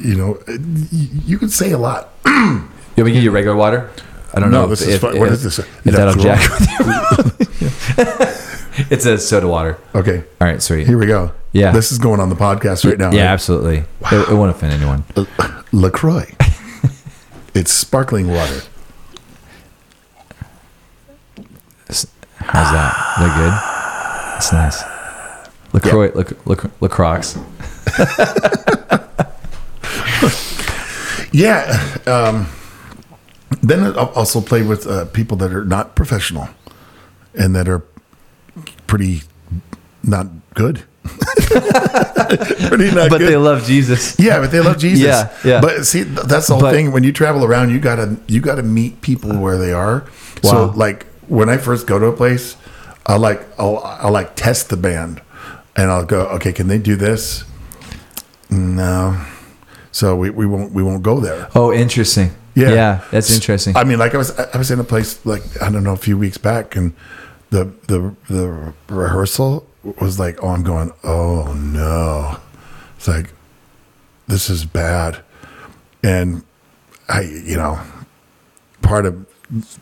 [0.00, 0.56] you know, uh,
[0.92, 2.10] you can say a lot.
[2.96, 3.90] You want me to give you regular water?
[4.32, 4.68] I don't No, know.
[4.68, 5.02] this if, is if.
[5.02, 5.58] What if- is this?
[5.58, 6.40] If that'll jack
[8.90, 9.78] it's a soda water.
[9.96, 10.22] Okay.
[10.40, 10.86] All right, sweet.
[10.86, 11.32] Here we go.
[11.50, 11.72] Yeah.
[11.72, 13.10] This is going on the podcast right now.
[13.10, 13.32] yeah, right?
[13.32, 13.78] absolutely.
[14.12, 15.02] It, it won't offend anyone.
[15.16, 15.24] Uh,
[15.72, 16.30] LaCroix.
[17.54, 18.60] it's sparkling water.
[22.36, 22.94] How's that?
[23.18, 24.36] Is that good?
[24.36, 24.82] It's nice.
[25.72, 27.22] Lacroix, Lac- Lac- Lacroix.
[31.34, 31.96] Yeah.
[32.06, 32.46] Um,
[33.60, 36.48] then I also play with uh, people that are not professional
[37.34, 37.82] and that are
[38.86, 39.22] pretty
[40.02, 40.84] not good.
[41.04, 43.28] pretty not But good.
[43.28, 44.18] they love Jesus.
[44.18, 45.04] Yeah, but they love Jesus.
[45.04, 45.60] Yeah, yeah.
[45.60, 46.92] But see, that's the whole But- thing.
[46.92, 50.04] When you travel around, you gotta you gotta meet people where they are.
[50.42, 50.50] Wow.
[50.50, 52.56] So, like when I first go to a place,
[53.06, 55.20] I like I'll, I'll like test the band,
[55.76, 57.44] and I'll go, okay, can they do this?
[58.50, 59.18] No.
[59.94, 61.48] So we, we won't we won't go there.
[61.54, 62.32] Oh, interesting.
[62.56, 62.70] Yeah.
[62.70, 63.76] Yeah, that's interesting.
[63.76, 65.96] I mean, like I was I was in a place like I don't know a
[65.96, 66.94] few weeks back, and
[67.50, 69.64] the the the rehearsal
[70.00, 72.40] was like, oh, I'm going, oh no,
[72.96, 73.30] it's like
[74.26, 75.22] this is bad,
[76.02, 76.42] and
[77.08, 77.78] I you know
[78.82, 79.24] part of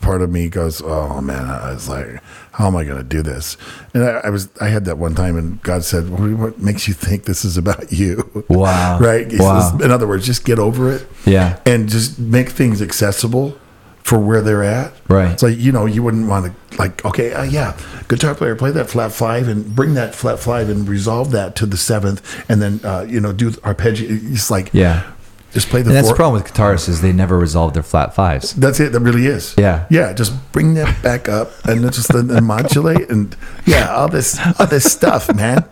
[0.01, 2.21] part of me goes, oh man, I was like,
[2.53, 3.57] how am I going to do this?
[3.95, 6.95] And I, I was I had that one time, and God said, what, makes you
[6.95, 8.45] think this is about you?
[8.49, 8.99] Wow.
[9.01, 9.27] right?
[9.33, 9.71] Wow.
[9.71, 11.59] says- In other words, just get over it yeah.
[11.65, 13.57] and just make things accessible
[14.03, 14.93] for where they're at.
[15.09, 15.39] Right.
[15.39, 18.91] So you know you wouldn't want to like okay uh, yeah guitar player play that
[18.91, 22.21] flat five and bring that flat five and resolve that to the seventh
[22.51, 24.09] and then uh, you know do arpeggio.
[24.11, 25.11] It's like Yeah.
[25.53, 25.91] Just play the.
[25.91, 28.55] And that's the problem with guitarists is they never resolve their flat fives.
[28.55, 28.93] That's it.
[28.93, 29.55] That really is.
[29.59, 29.87] Yeah.
[29.91, 30.13] Yeah.
[30.13, 33.37] Just bring that back up and just then and modulate and
[33.67, 35.65] yeah, all this all this stuff, man.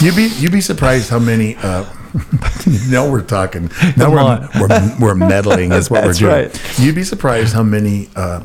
[0.00, 1.56] You'd be you'd be surprised how many.
[1.56, 1.84] Uh,
[2.88, 3.70] now we're talking.
[3.96, 5.72] Now we're, we're we're meddling.
[5.72, 6.48] Is what That's we're doing.
[6.50, 6.78] right.
[6.78, 8.44] You'd be surprised how many uh,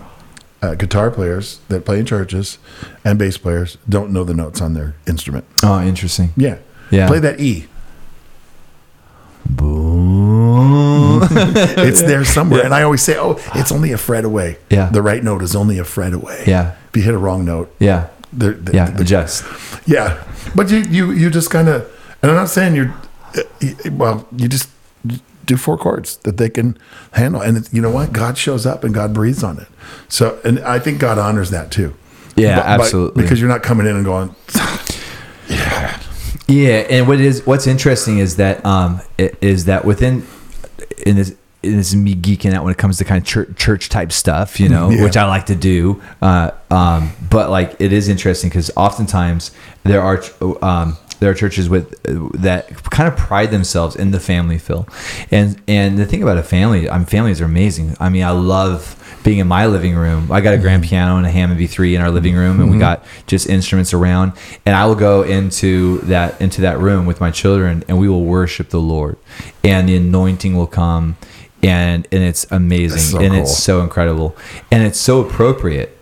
[0.62, 2.58] uh, guitar players that play in churches
[3.06, 5.46] and bass players don't know the notes on their instrument.
[5.62, 6.32] Oh, interesting.
[6.36, 6.58] Yeah.
[6.90, 7.08] Yeah.
[7.08, 7.68] Play that E.
[9.46, 9.89] Boom.
[10.62, 12.64] It's there somewhere.
[12.66, 14.58] And I always say, oh, it's only a fret away.
[14.70, 14.90] Yeah.
[14.90, 16.44] The right note is only a fret away.
[16.48, 16.76] Yeah.
[16.90, 18.08] if you hit a wrong note, Yeah.
[18.34, 18.90] they're, they Yeah.
[18.92, 19.44] they- Adjust.
[19.86, 20.24] yeah.
[20.56, 21.82] But you you you just kind of,
[22.22, 22.94] and I'm not saying you're,
[23.38, 23.42] uh,
[23.92, 24.70] well, you just
[25.46, 26.78] do four chords that they can
[27.12, 28.12] handle, and you know what?
[28.14, 29.68] God shows up and God breathes on it.
[30.08, 31.94] So, and I think God honors that too.
[32.36, 33.24] Yeah, But- but- absolutely.
[33.24, 34.36] because you're not coming in and going,
[35.48, 36.00] Yeah,
[36.48, 39.02] Yeah, and what is what's interesting is that um
[39.42, 40.24] is that within
[41.06, 43.50] in this in this is me geeking out when it comes to kind of church,
[43.58, 45.04] church type stuff, you know, Yeah.
[45.04, 46.02] which I like to do.
[46.22, 49.52] Uh, um, but like it is interesting because oftentimes
[49.84, 50.24] there are
[50.62, 54.88] um, there are churches with uh, that kind of pride themselves in the family feel,
[55.32, 57.96] and and the thing about a family, I mean, families are amazing.
[58.00, 60.32] I mean, I love being in my living room.
[60.32, 60.90] I got a grand mm-hmm.
[60.90, 62.80] piano and a Hammond B3 in our living room, and we mm-hmm.
[62.80, 64.34] got just instruments around.
[64.66, 68.26] And I will go into that into that room with my children, and we will
[68.26, 69.18] worship the Lord,
[69.64, 71.18] and the anointing will come,
[71.62, 73.42] and and it's amazing, so and cool.
[73.42, 74.36] it's so incredible,
[74.72, 75.96] and it's so appropriate.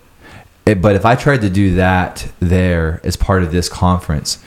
[0.66, 4.40] It- but if I tried to do that there as part of this conference,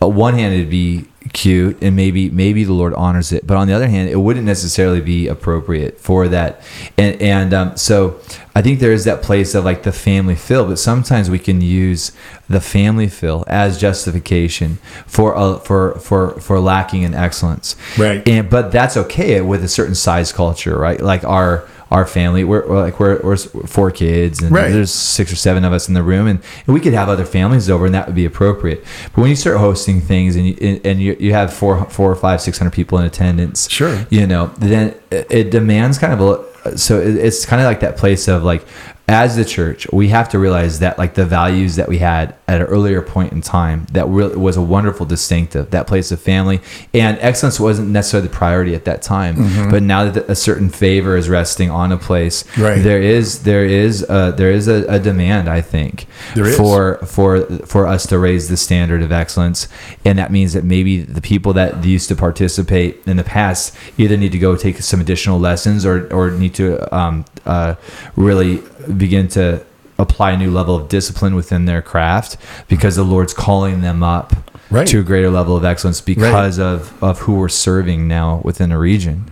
[0.00, 3.66] on one hand it'd be cute and maybe maybe the Lord honors it, but on
[3.66, 6.62] the other hand, it wouldn't necessarily be appropriate for that.
[6.96, 8.20] And and um, so
[8.54, 11.60] I think there is that place of like the family feel, but sometimes we can
[11.60, 12.12] use
[12.48, 17.76] the family feel as justification for uh, for for for lacking in excellence.
[17.98, 18.26] Right.
[18.26, 21.00] And but that's okay with a certain size culture, right?
[21.00, 24.72] Like our our family, we're, we're like we're, we're four kids, and Right.
[24.72, 27.24] there's six or seven of us in the room, and, and we could have other
[27.24, 28.84] families over, and that would be appropriate.
[29.14, 32.16] But when you start hosting things, and you, and you, you have four four or
[32.16, 34.04] five six hundred people in attendance, Sure.
[34.10, 36.44] you know, then it it demands kind of a
[36.76, 38.64] so it- it's kind of like that place of like
[39.08, 42.60] as the church we have to realize that like the values that we had at
[42.60, 46.60] an earlier point in time that really was a wonderful distinctive that place of family.
[46.92, 49.70] And excellence wasn't necessarily the priority at that time mm-hmm.
[49.70, 52.82] but now that a certain favor is resting on a place Right.
[52.82, 56.06] there is there is a, there is a, a demand i think
[56.56, 59.68] for for for us to raise the standard of excellence.
[60.04, 64.16] And that means that maybe the people that used to participate in the past either
[64.16, 67.74] need to go take some additional lessons or or need to um, uh,
[68.16, 68.62] really
[68.96, 69.64] begin to
[69.98, 72.36] apply a new level of discipline within their craft
[72.68, 74.34] because the lord's calling them up
[74.68, 74.88] Right.
[74.88, 78.78] to a greater level of excellence because of of who we're serving now within a
[78.78, 79.30] region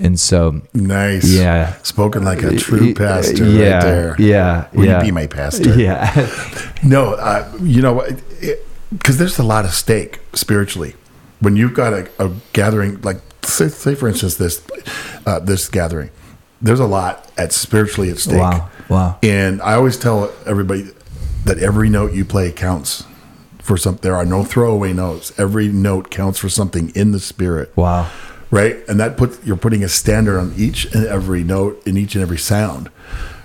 [0.00, 1.30] and so nice.
[1.30, 1.74] Yeah.
[1.84, 4.16] Spoken like a true pastor yeah right there.
[4.18, 5.78] yeah Will yeah you be my pastor?
[5.78, 6.10] yeah
[6.82, 8.02] No, uh, you know,
[8.90, 10.96] because there's a lot of stake spiritually
[11.38, 14.60] when you've got a, a gathering like say, say for instance this
[15.24, 16.10] uh, this gathering.
[16.64, 18.40] There's a lot at spiritually at stake.
[18.40, 19.18] Wow, wow.
[19.22, 20.90] And I always tell everybody
[21.44, 23.04] that every note you play counts
[23.60, 24.02] for something.
[24.02, 25.32] There are no throwaway notes.
[25.38, 28.10] Every note counts for something in the spirit wow
[28.54, 28.76] right?
[28.88, 32.22] And that puts you're putting a standard on each and every note in each and
[32.22, 32.88] every sound,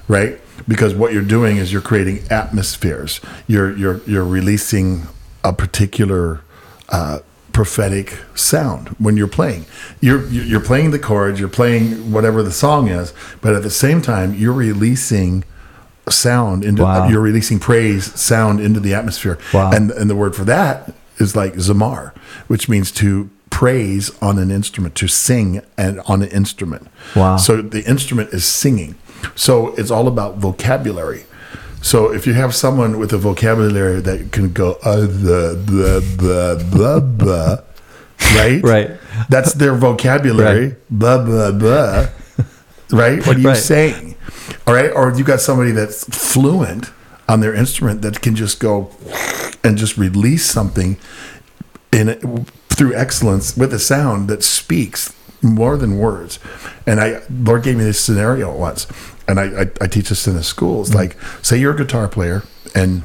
[0.08, 0.40] right?
[0.68, 3.20] Because what you're doing is you're creating atmospheres.
[3.48, 5.08] You're you're you're releasing
[5.44, 6.42] a particular
[6.90, 7.20] uh,
[7.54, 9.66] prophetic sound when you're playing.
[10.02, 11.40] You're you're playing the chords.
[11.40, 15.44] You're playing whatever the song is, but at the same time you're releasing
[16.10, 17.08] sound into Wow.
[17.08, 19.70] you're releasing praise sound into the atmosphere Wow.
[19.72, 22.14] and and the word for that is like zamar
[22.48, 27.38] which means to praise on an instrument to sing and on an instrument Wow.
[27.38, 28.96] so the instrument is singing
[29.36, 31.26] so it's all about vocabulary
[31.82, 36.56] so if you have someone with a vocabulary that can go uh, blah, blah, blah,
[36.64, 37.56] blah, blah,
[38.36, 38.62] right?
[38.64, 38.92] Right.
[39.30, 40.68] that's their vocabulary.
[40.68, 40.78] Right.
[40.90, 42.08] blah blah blah.
[42.92, 43.26] Right?
[43.26, 43.58] What are you Right.
[43.58, 44.16] saying?
[44.66, 44.92] All right?
[44.92, 46.92] Or you got somebody that's fluent
[47.28, 48.90] on their instrument that can just go
[49.64, 50.98] and just release something
[51.92, 56.40] in through excellence with a sound that speaks more than words.
[56.88, 58.88] And i lord gave me this scenario once
[59.30, 61.00] and i i, I teach this in the schools mm-hmm.
[61.00, 62.44] like say you're a guitar player
[62.76, 63.04] and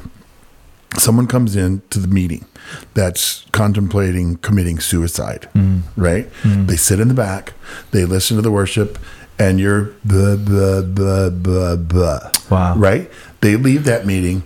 [0.97, 2.45] someone comes in to the meeting
[2.93, 6.01] that's contemplating committing suicide, mm-hmm.
[6.01, 6.29] right?
[6.43, 6.67] Mm-hmm.
[6.67, 7.53] They sit in the back,
[7.91, 8.97] they listen to the worship,
[9.37, 12.31] and you're blah, blah, blah, blah, blah.
[12.49, 12.75] Wow.
[12.75, 13.09] Right?
[13.41, 14.43] They leave that meeting,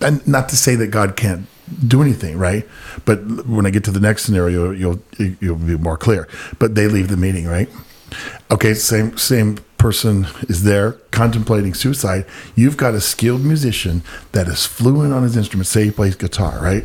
[0.00, 1.46] and not to say that God can't
[1.86, 2.66] do anything, right?
[3.04, 6.28] But when I get to the next scenario, you'll you'll be more clear.
[6.58, 7.68] But they leave the meeting, right?
[8.50, 12.24] Okay, same same person is there contemplating suicide.
[12.54, 15.66] You've got a skilled musician that is fluent on his instrument.
[15.66, 16.84] Say he plays guitar, right?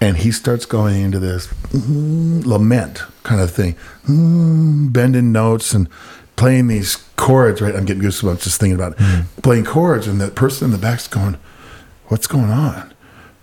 [0.00, 5.88] And he starts going into this mm, lament kind of thing, mm, bending notes and
[6.36, 7.60] playing these chords.
[7.60, 7.74] Right?
[7.74, 9.26] I'm getting goosebumps just thinking about it.
[9.42, 11.36] Playing chords, and the person in the back's going,
[12.08, 12.92] "What's going on?"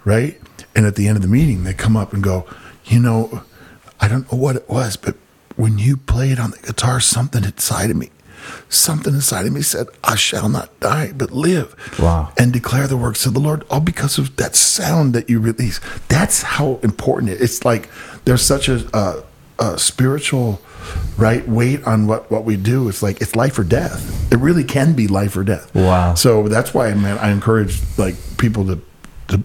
[0.05, 0.39] Right?
[0.75, 2.45] And at the end of the meeting, they come up and go,
[2.85, 3.43] "You know,
[3.99, 5.15] I don't know what it was, but
[5.59, 8.09] when you played on the guitar, something inside of me
[8.69, 11.75] something inside of me said, I shall not die, but live.
[11.99, 12.31] Wow.
[12.37, 15.79] And declare the works of the Lord, all because of that sound that you release.
[16.07, 17.57] That's how important it is.
[17.57, 17.89] It's like
[18.25, 19.23] there's such a, a,
[19.59, 20.61] a spiritual
[21.17, 22.87] right weight on what, what we do.
[22.89, 24.31] It's like it's life or death.
[24.31, 25.73] It really can be life or death.
[25.75, 26.13] Wow.
[26.15, 28.81] So that's why, man, I encourage like people to,
[29.29, 29.43] to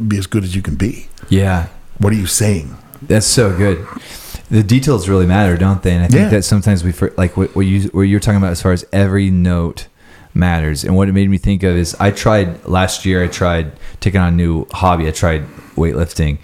[0.00, 1.08] be as good as you can be.
[1.28, 1.68] Yeah.
[1.98, 2.76] What are you saying?
[3.02, 3.86] That's so good.
[4.50, 5.92] The details really matter, don't they?
[5.94, 6.28] And I think Yeah.
[6.28, 9.30] that sometimes we like what, what you what you're talking about as far as every
[9.30, 9.86] note
[10.34, 10.84] matters.
[10.84, 13.22] And what it made me think of is I tried last year.
[13.24, 15.06] I tried taking on a new hobby.
[15.08, 16.38] I tried weightlifting,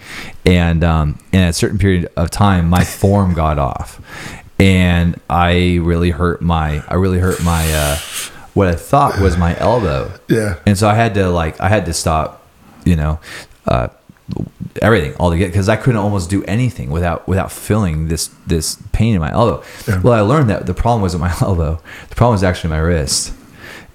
[0.45, 4.01] and um, in a certain period of time, my form got off,
[4.59, 7.97] and I really hurt my I really hurt my uh,
[8.53, 10.11] what I thought was my elbow.
[10.27, 10.55] Yeah.
[10.65, 12.45] And so I had to like I had to stop,
[12.83, 13.19] you know,
[13.67, 13.87] uh,
[14.81, 19.15] everything all together because I couldn't almost do anything without without feeling this this pain
[19.15, 19.63] in my elbow.
[19.87, 20.01] Yeah.
[20.01, 21.81] Well, I learned that the problem wasn't my elbow.
[22.09, 23.33] The problem was actually my wrist.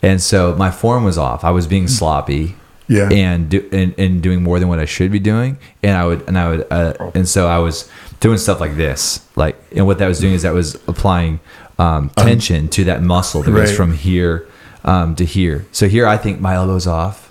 [0.03, 1.45] And so my form was off.
[1.45, 2.55] I was being sloppy.
[2.89, 3.09] Yeah.
[3.11, 5.59] And do, and, and doing more than what I should be doing.
[5.83, 9.27] And I would and I would uh, and so I was doing stuff like this.
[9.35, 11.41] Like and what that was doing is that was applying
[11.79, 14.47] um, tension to that muscle that goes from here
[14.85, 15.67] um, to here.
[15.73, 17.26] So here I think my elbow's off.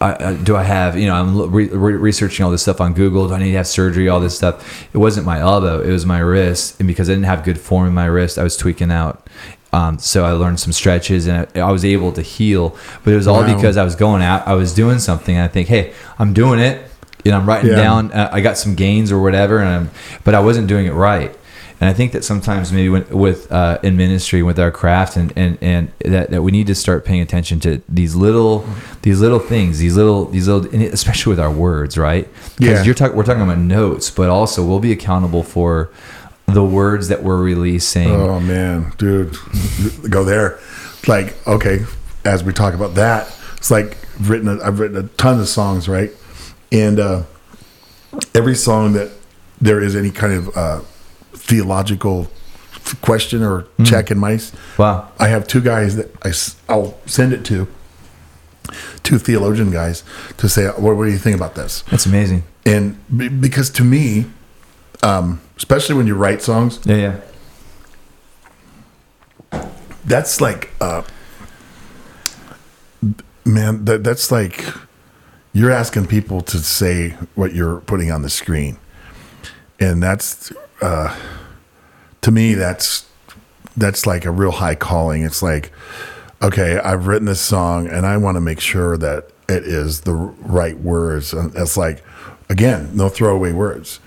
[0.00, 2.94] I, I, do I have you know I'm re- re- researching all this stuff on
[2.94, 3.28] Google.
[3.28, 4.08] Do I need to have surgery?
[4.08, 4.86] All this stuff.
[4.94, 5.80] It wasn't my elbow.
[5.82, 8.42] It was my wrist, and because I didn't have good form in my wrist, I
[8.42, 9.26] was tweaking out.
[9.72, 12.76] Um, so I learned some stretches, and I, I was able to heal.
[13.04, 13.54] But it was all Wow.
[13.54, 14.46] because I was going out.
[14.46, 15.34] I was doing something.
[15.34, 16.88] And I think, hey, I'm doing it.
[17.24, 17.76] You know, I'm writing Yeah.
[17.76, 18.12] down.
[18.12, 19.90] Uh, I got some gains or whatever, and I'm,
[20.22, 21.36] but I wasn't doing it right.
[21.84, 25.34] And I think that sometimes maybe when, with uh, in ministry with our craft and
[25.36, 28.66] and and that, that we need to start paying attention to these little
[29.02, 32.82] these little things these little these little especially with our words right because Yeah.
[32.84, 35.90] you're talking we're talking about notes but also we'll be accountable for
[36.46, 39.36] the words that we're releasing Oh man, dude,
[40.08, 40.58] go there.
[41.06, 41.80] Like, okay,
[42.24, 44.48] as we talk about that, it's like I've written.
[44.48, 46.12] A, I've written a ton of songs, right?
[46.72, 47.24] And uh,
[48.34, 49.10] every song that
[49.60, 50.80] there is any kind of uh,
[51.34, 52.28] theological
[53.00, 54.38] question or check in my,
[54.78, 55.10] wow.
[55.18, 56.32] I have two guys that I,
[56.72, 57.66] I'll send it to,
[59.02, 60.02] two theologian guys,
[60.38, 61.82] to say, what, what do you think about this?
[61.90, 62.42] that's amazing.
[62.66, 64.26] And be- because to me,
[65.02, 67.20] um, especially when you write songs, yeah
[69.52, 69.60] yeah.
[70.06, 71.02] That's like uh
[73.44, 74.64] man that that's like
[75.52, 78.78] you're asking people to say what you're putting on the screen.
[79.78, 81.16] And that's uh
[82.20, 83.06] to me that's
[83.76, 85.22] that's like a real high calling.
[85.24, 85.72] It's like
[86.42, 90.12] okay i've written this song and i want to make sure that it is the
[90.12, 91.32] right words.
[91.32, 92.02] And it's like
[92.50, 94.00] again no throwaway words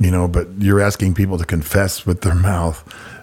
[0.00, 2.78] you know but you're asking people to confess with their mouth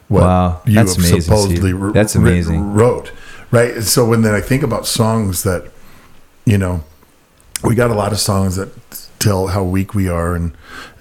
[0.10, 2.74] what Wow, you that's have amazing, supposedly wr- That's amazing.
[2.74, 3.12] wrote
[3.52, 3.74] right?
[3.76, 5.66] And so when then i think about songs that
[6.46, 6.84] you know
[7.64, 8.70] we got a lot of songs that
[9.22, 10.52] tell how weak we are and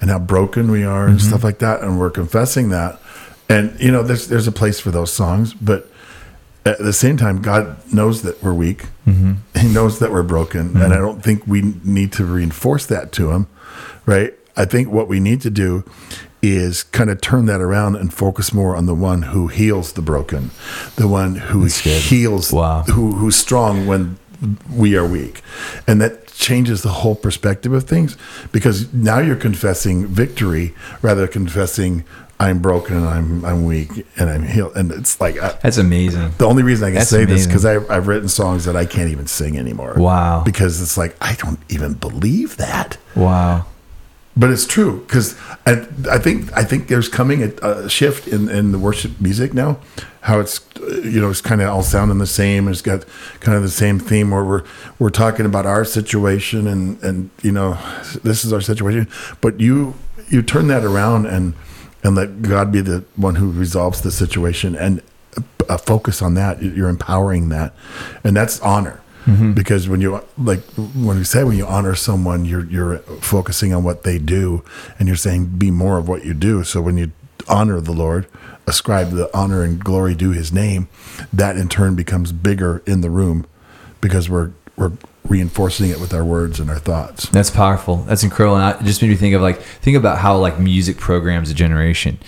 [0.01, 1.29] and how broken we are and Mm-hmm.
[1.29, 3.01] stuff like that and we're confessing that
[3.49, 5.89] and you know there's there's a place for those songs but
[6.67, 9.33] at the same time god knows that we're weak Mm-hmm.
[9.59, 13.31] he knows that we're broken and i don't think we need to reinforce that to
[13.33, 13.47] him
[14.07, 15.83] right i think what we need to do
[16.43, 20.03] is kind of turn that around and focus more on the one who heals the
[20.03, 20.51] broken
[20.97, 22.83] the one who heals Wow.
[22.85, 24.19] who who's strong when
[24.73, 25.43] we are weak
[25.87, 28.17] and that changes the whole perspective of things
[28.51, 32.03] because now you're confessing victory rather than confessing
[32.41, 34.75] i'm broken and i'm i'm weak and i'm healed.
[34.75, 36.33] And it's like I, that's amazing.
[36.39, 37.49] the only reason i can That's say this amazing.
[37.51, 39.95] because i've written songs that i can't even sing anymore.
[39.97, 40.43] Wow.
[40.45, 42.97] because it's like i don't even believe that.
[43.15, 43.67] Wow
[44.41, 48.49] but it's true because I, I think I think there's coming a, a shift in,
[48.49, 49.79] in the worship music now.
[50.23, 52.67] How it's you know it's kind of all sounding the same.
[52.67, 53.05] It's got
[53.41, 54.65] kind of the same theme where we're
[54.99, 57.79] we're talking about our situation and and you know
[58.25, 59.09] this is our situation.
[59.43, 59.95] But you
[60.31, 61.53] you turn that around and
[62.03, 65.03] and let God be the one who resolves the situation and
[65.69, 66.63] uh, focus on that.
[66.63, 67.75] You're empowering that,
[68.25, 69.53] and that's honor Mm-hmm.
[69.53, 73.85] because when you like when we say when you honor someone you're you're focusing on
[73.85, 74.65] what they do
[74.99, 77.13] and you're saying be more of what you do so when you
[77.47, 78.27] honor the lord
[78.67, 80.89] ascribe the honor and glory to his name
[81.33, 83.47] that in turn becomes bigger in the room
[84.01, 84.93] because we're we're
[85.29, 87.97] reinforcing it with our words and our thoughts That's powerful.
[87.97, 88.57] That's incredible.
[88.57, 91.51] And I, it just made me think of like think about how like music programs
[91.51, 92.19] a generation,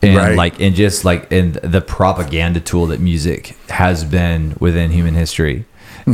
[0.00, 0.34] and Right.
[0.36, 5.66] like and just like and the propaganda tool that music has been within human history.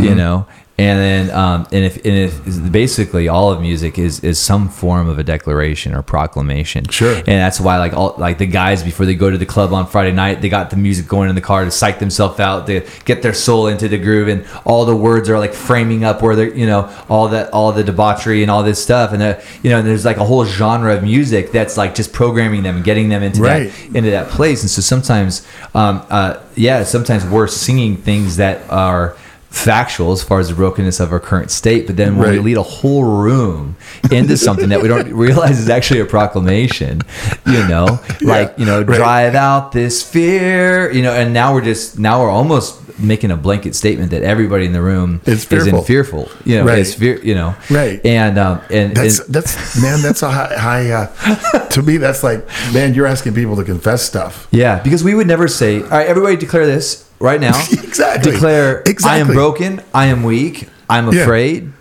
[0.02, 4.40] You know, and then um, and if and if basically all of music is is
[4.40, 6.88] some form of a declaration or proclamation.
[6.88, 7.14] Sure.
[7.14, 9.86] and that's why like all like the guys before they go to the club on
[9.86, 12.84] Friday night, they got the music going in the car to psych themselves out, to
[13.04, 16.34] get their soul into the groove, and all the words are like framing up where
[16.34, 19.70] they're you know all that all the debauchery and all this stuff, and uh, you
[19.70, 22.84] know and there's like a whole genre of music that's like just programming them and
[22.84, 23.70] getting them into Right.
[23.70, 24.62] that into that place.
[24.62, 29.16] And so sometimes, um, uh, yeah, sometimes we're singing things that are
[29.54, 32.56] factual as far as the brokenness of our current state, but then when we lead
[32.56, 33.76] a whole room
[34.10, 37.00] into something that we don't realize is actually a proclamation,
[37.46, 38.96] you know, like you know, right.
[38.96, 43.36] drive out this fear, you know, and now we're just now we're almost making a
[43.36, 45.82] blanket statement that everybody in the room Is is in fearful.
[45.82, 46.78] fearful, you know, Right.
[46.78, 48.00] is fear, you know, Right.
[48.04, 50.00] and um, and, That's and that's man.
[50.02, 50.56] That's a high.
[50.56, 52.94] high uh, to me, that's like man.
[52.94, 54.46] You're asking people to confess stuff.
[54.50, 57.56] Yeah, because we would never say, "All right, everybody, declare this right now."
[57.94, 58.32] Exactly.
[58.32, 59.80] Declare, "I am broken.
[59.94, 60.68] I am weak.
[60.90, 61.22] I'm Yeah.
[61.24, 61.72] afraid."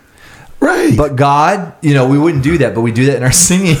[0.60, 0.96] Right.
[0.96, 3.76] But God, you know, we wouldn't do that, but we do that in our singing.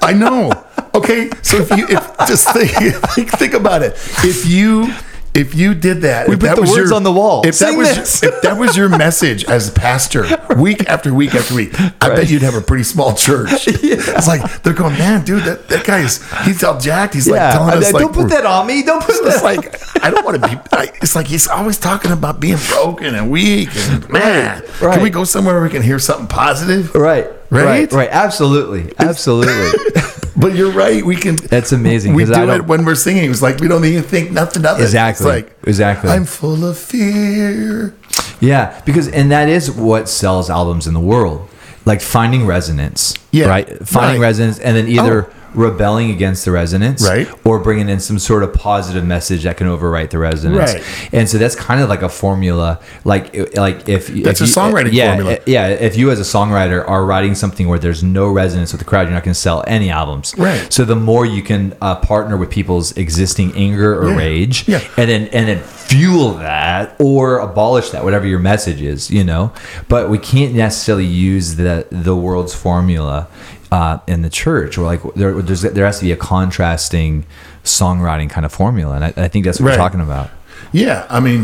[0.00, 0.50] I know.
[0.94, 2.72] Okay, so if you if, just think
[3.40, 3.92] think about it,
[4.24, 4.88] if you
[5.34, 7.46] if you did that, We if put that the was words your, on the wall.
[7.46, 8.22] If that was this.
[8.22, 10.24] if that was your message as pastor,
[10.56, 12.16] week after week after week, I Right.
[12.16, 13.66] bet you'd have a pretty small church.
[14.16, 17.14] It's like they're going, man, dude, that, that guy's he's all jacked.
[17.14, 18.82] He's like telling I- us don't put that on me.
[18.82, 19.44] Don't put It's that.
[19.44, 20.56] like I don't want to be.
[20.72, 23.70] I, it's like he's always talking about being broken and weak.
[23.74, 24.94] And man, Right.
[24.94, 26.94] can we go somewhere where we can hear something positive?
[26.94, 27.64] right, Right?
[27.64, 28.08] right, right.
[28.10, 29.52] Absolutely, absolutely.
[30.44, 31.02] But you're right.
[31.02, 31.36] We can.
[31.36, 33.30] That's amazing, We do I it when we're singing.
[33.30, 34.82] It's like we don't even think nothing of it.
[34.82, 36.10] Exactly, It's like exactly.
[36.10, 37.94] I'm full of fear.
[38.40, 41.48] Yeah, because and that is what sells albums in the world,
[41.86, 43.14] like finding resonance.
[43.30, 43.66] Yeah, right.
[43.88, 44.26] Finding right.
[44.26, 45.32] resonance, and then either Oh.
[45.54, 47.28] Rebelling against the resonance, Right.
[47.44, 50.74] or bringing in some sort of positive message that can overwrite the resonance.
[50.74, 50.82] Right.
[51.12, 54.92] And so that's kind of like a formula, like like if That's if a songwriting
[54.92, 55.38] yeah, formula.
[55.46, 58.84] Yeah, if you as a songwriter are writing something where there's no resonance with the
[58.84, 60.34] crowd, you're not going to sell any albums.
[60.36, 60.72] Right.
[60.72, 64.16] So the more you can uh, partner with people's existing anger or Yeah.
[64.16, 64.80] rage, Yeah.
[64.96, 69.52] and then and then fuel that or abolish that whatever your message is you know
[69.86, 73.28] but we can't necessarily use the the world's formula
[73.74, 77.24] uh, in the church or like there there's, there has to be a contrasting
[77.64, 79.72] songwriting kind of formula and I, I think that's what Right.
[79.78, 80.30] we're talking about
[80.72, 81.40] Yeah, I mean,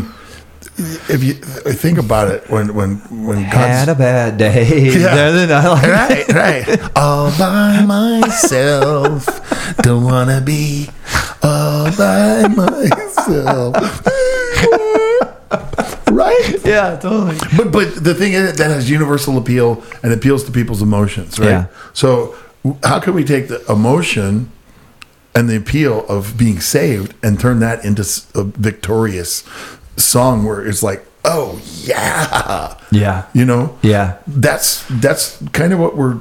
[1.15, 1.33] if you
[1.83, 2.91] think about it, when when
[3.25, 4.65] when had a bad day
[4.97, 5.69] Yeah.
[5.75, 9.21] Like- right, right, all by myself,
[9.85, 10.89] don't wanna be
[11.43, 13.75] all by myself.
[16.73, 20.81] yeah totally But but the thing is that has universal appeal and appeals to people's
[20.81, 21.49] emotions, right?
[21.49, 21.65] Yeah.
[21.93, 22.35] So
[22.83, 24.51] how can we take the emotion
[25.35, 28.03] and the appeal of being saved and turn that into
[28.35, 29.43] a victorious
[29.97, 33.77] song where it's like, oh yeah, yeah you know?
[33.81, 36.19] yeah That's that's kind of what we're.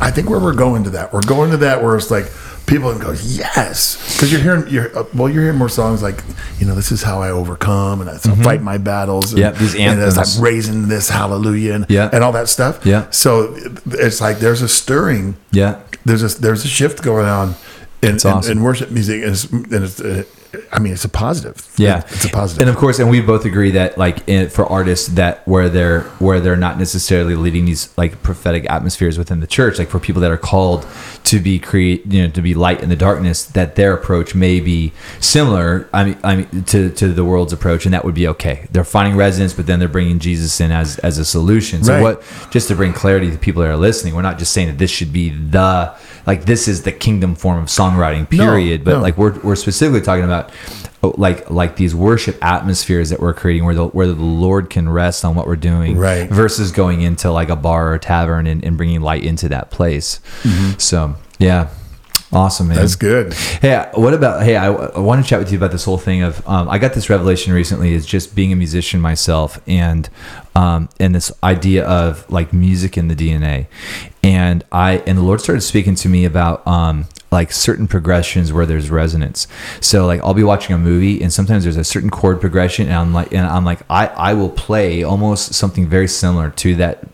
[0.00, 2.26] I think where we're going to that, we're going to that where it's like
[2.66, 6.22] people can go yes, because you're hearing you're uh, well, you're hearing more songs like
[6.58, 9.32] you know this is how I overcome and I fight my battles.
[9.32, 10.36] And, Yep, these and anthems.
[10.38, 12.10] I'm raising this hallelujah and, Yeah.
[12.12, 12.84] and all that stuff.
[12.86, 13.08] Yeah.
[13.10, 13.54] So
[13.86, 15.36] it's like there's a stirring.
[15.50, 17.54] yeah There's a there's a shift going on
[18.02, 20.24] in, That's in, in worship music, and it's, and it's uh,
[20.72, 21.56] I mean it's a positive.
[21.76, 22.60] yeah it's a positive.
[22.62, 26.02] and of course and we both agree that like in, for artists that where they're
[26.18, 30.20] where they're not necessarily leading these like prophetic atmospheres within the church like for people
[30.22, 30.86] that are called
[31.24, 34.60] to be create you know to be light in the darkness that their approach may
[34.60, 38.28] be similar i mean i mean to to the world's approach and that would be
[38.28, 41.92] okay they're finding resonance but then they're bringing jesus in as as a solution so
[41.94, 42.02] Right.
[42.02, 44.78] what just to bring clarity to people that are listening we're not just saying that
[44.78, 45.94] this should be the
[46.26, 49.00] like this is the kingdom form of songwriting No, period but no.
[49.00, 50.50] like we're, we're specifically talking about
[51.02, 54.88] oh, like like these worship atmospheres that we're creating where the where the lord can
[54.88, 56.28] rest on what we're doing Right.
[56.30, 59.70] versus going into like a bar or a tavern and, and bringing light into that
[59.70, 60.78] place mm-hmm.
[60.78, 61.68] so yeah
[62.34, 62.76] awesome man.
[62.76, 63.32] That's good.
[63.32, 64.42] Hey, what about?
[64.42, 66.46] Hey, I, I want to chat with you about this whole thing of.
[66.48, 67.94] Um, I got this revelation recently.
[67.94, 70.08] Is just being a musician myself, and
[70.54, 73.66] um, and this idea of like music in the DNA,
[74.22, 78.66] and I and the Lord started speaking to me about um, like certain progressions where
[78.66, 79.46] there's resonance.
[79.80, 82.94] So like I'll be watching a movie, and sometimes there's a certain chord progression, and
[82.94, 87.04] I'm like, and I'm like, I I will play almost something very similar to that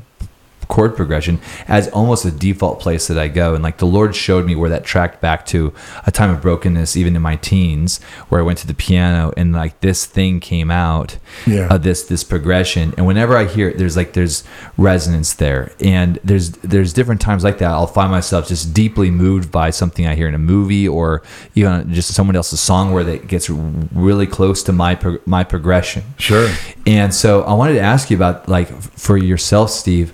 [0.71, 3.55] chord progression as almost a default place that I go.
[3.55, 5.75] And like the Lord showed me where that tracked back to
[6.07, 9.53] a time of brokenness, even in my teens, where I went to the piano and
[9.53, 11.67] like this thing came out, Yeah.
[11.71, 12.95] uh, this this progression.
[12.97, 14.45] And whenever I hear it, there's like there's
[14.79, 17.71] resonance there, and there's there's different times like that.
[17.71, 21.23] I'll find myself just deeply moved by something I hear in a movie or
[21.55, 26.03] even just someone else's song where that gets really close to my pro- my progression.
[26.19, 26.49] Sure.
[26.87, 30.13] And so I wanted to ask you about like for yourself, Steve,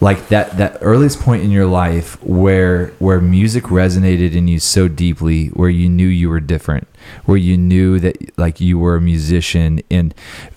[0.00, 4.88] like that that earliest point in your life where where music resonated in you so
[4.88, 6.86] deeply, where you knew you were different,
[7.24, 10.14] where you knew that like you were a musician and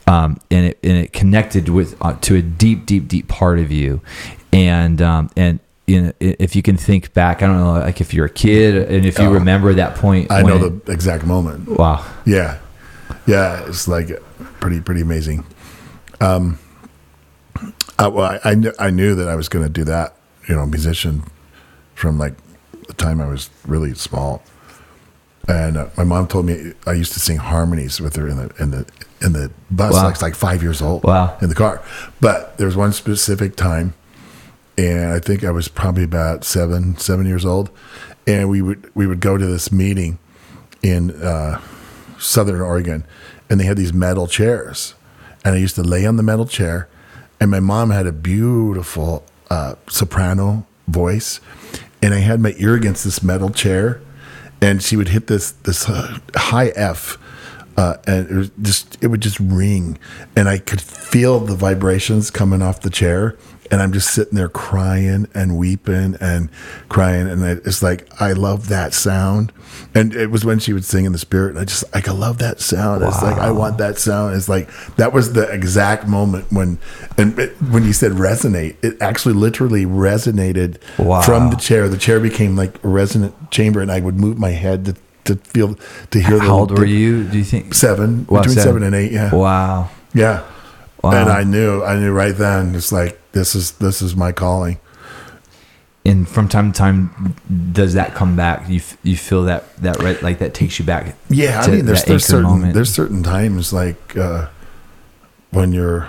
[0.07, 3.71] um and it and it connected with uh, to a deep deep deep part of
[3.71, 4.01] you,
[4.51, 5.59] and um and.
[5.89, 8.75] You know, if you can think back, I don't know, like if you're a kid
[8.91, 9.31] and if you Oh.
[9.31, 10.29] remember that point.
[10.29, 11.69] I know the exact moment.
[11.69, 12.03] Wow.
[12.25, 12.57] Yeah,
[13.25, 14.09] yeah, it's like
[14.59, 15.45] pretty pretty amazing.
[16.19, 16.59] Um,
[17.99, 20.15] I, well, I I, kn- I knew that I was going to do that,
[20.47, 21.23] you know, musician,
[21.95, 22.33] from like
[22.87, 24.43] the time I was really small,
[25.47, 28.53] and uh, my mom told me I used to sing harmonies with her in the
[28.59, 28.85] in the
[29.21, 30.03] in the bus, Wow.
[30.05, 31.37] like like five years old, Wow.
[31.41, 31.81] in the car.
[32.21, 33.93] But there was one specific time
[34.77, 37.71] and I think I was probably about seven, seven years old,
[38.27, 40.19] and we would we would go to this meeting
[40.83, 41.59] in uh,
[42.19, 43.03] Southern Oregon,
[43.49, 44.93] and they had these metal chairs,
[45.43, 46.87] and I used to lay on the metal chair,
[47.39, 51.39] and my mom had a beautiful uh, soprano voice,
[52.01, 54.01] and I had my ear against this metal chair,
[54.61, 57.17] and she would hit this this uh, high F.
[57.75, 59.99] Uh, and it was just it would just ring.
[60.35, 63.37] And i could feel the vibrations coming off the chair
[63.71, 66.49] and i'm just sitting there crying and weeping and
[66.89, 69.51] crying and it's like i love that sound
[69.95, 72.11] and it was when she would sing in the spirit and i just like i
[72.11, 76.07] love that sound it's like i want that sound it's like that was the exact
[76.07, 76.77] moment when
[77.17, 81.21] and it, when you said resonate it actually literally resonated Wow.
[81.21, 84.51] from the chair the chair became like a resonant chamber and i would move my
[84.51, 84.95] head to,
[85.25, 85.75] to feel
[86.11, 87.23] to hear the How old the- were you?
[87.27, 87.73] Do you think?
[87.73, 89.89] seven Wow, between seven and eight yeah Wow.
[90.13, 90.43] yeah.
[91.03, 91.11] Wow.
[91.11, 92.73] And I knew, I knew right then.
[92.75, 94.79] It's like this is this is my calling.
[96.05, 97.35] And from time to time,
[97.73, 98.69] does that come back?
[98.69, 101.15] You f- you feel that that right like that takes you back?
[101.29, 102.73] Yeah, I mean, there's there's certain moment?
[102.73, 104.47] there's certain times like uh,
[105.51, 106.07] when you're,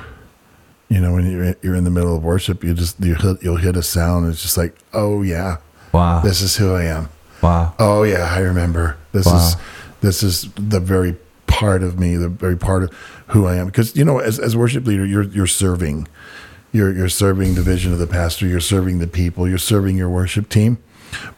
[0.89, 3.57] you know, when you're you're in the middle of worship, you just you hit, you'll
[3.57, 4.29] hit a sound.
[4.31, 5.57] It's just like, oh yeah,
[5.93, 6.21] wow.
[6.21, 7.09] this is who I am.
[7.43, 7.75] wow.
[7.81, 8.97] Oh yeah, I remember.
[9.11, 9.37] This Wow.
[9.39, 9.57] is
[10.01, 11.17] this is the very
[11.49, 12.91] part of me, the very part of
[13.29, 13.67] who I am.
[13.67, 16.09] Because you know, as as worship leader, you're you're serving,
[16.73, 18.47] you're you're serving the vision of the pastor.
[18.47, 19.49] You're serving the people.
[19.49, 20.79] You're serving your worship team.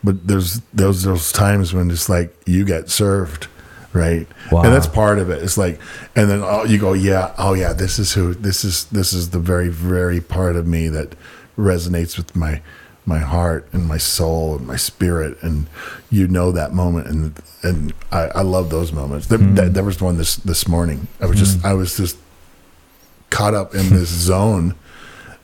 [0.02, 3.46] But there's those those times when it's like you get served,
[3.92, 4.26] right?
[4.50, 4.62] Wow.
[4.62, 5.42] And that's part of it.
[5.42, 5.80] It's like,
[6.16, 8.84] and then oh, you go, yeah, oh yeah, this is who this is.
[8.86, 11.14] This is the very very part of me that
[11.56, 12.62] resonates with my
[13.06, 15.66] my heart and my soul and my spirit and
[16.10, 19.26] you know that moment and and I, I love those moments.
[19.26, 19.72] There, that, hmm.
[19.72, 21.08] there was one this this morning.
[21.20, 21.66] I was just hmm.
[21.66, 22.16] I was just
[23.30, 24.74] caught up in this zone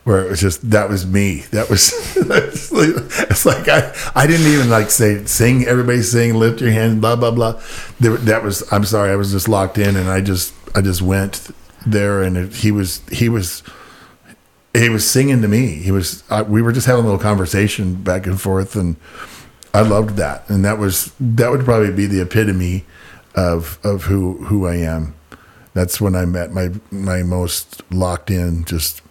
[0.04, 1.40] where it was just that was me.
[1.50, 6.34] That was it's like, it's like I I didn't even like say sing everybody sing
[6.34, 7.60] lift your hand blah blah blah.
[7.98, 11.02] There, that was I'm sorry I was just locked in and I just I just
[11.02, 11.50] went
[11.84, 13.62] there and it, he was he was
[14.76, 15.66] he was singing to me.
[15.76, 16.22] He was.
[16.30, 18.96] Uh, we were just having a little conversation back and forth, and
[19.74, 20.48] I loved that.
[20.48, 22.84] And that was that would probably be the epitome
[23.34, 25.14] of of who who I am.
[25.74, 29.02] That's when I met my my most locked in, just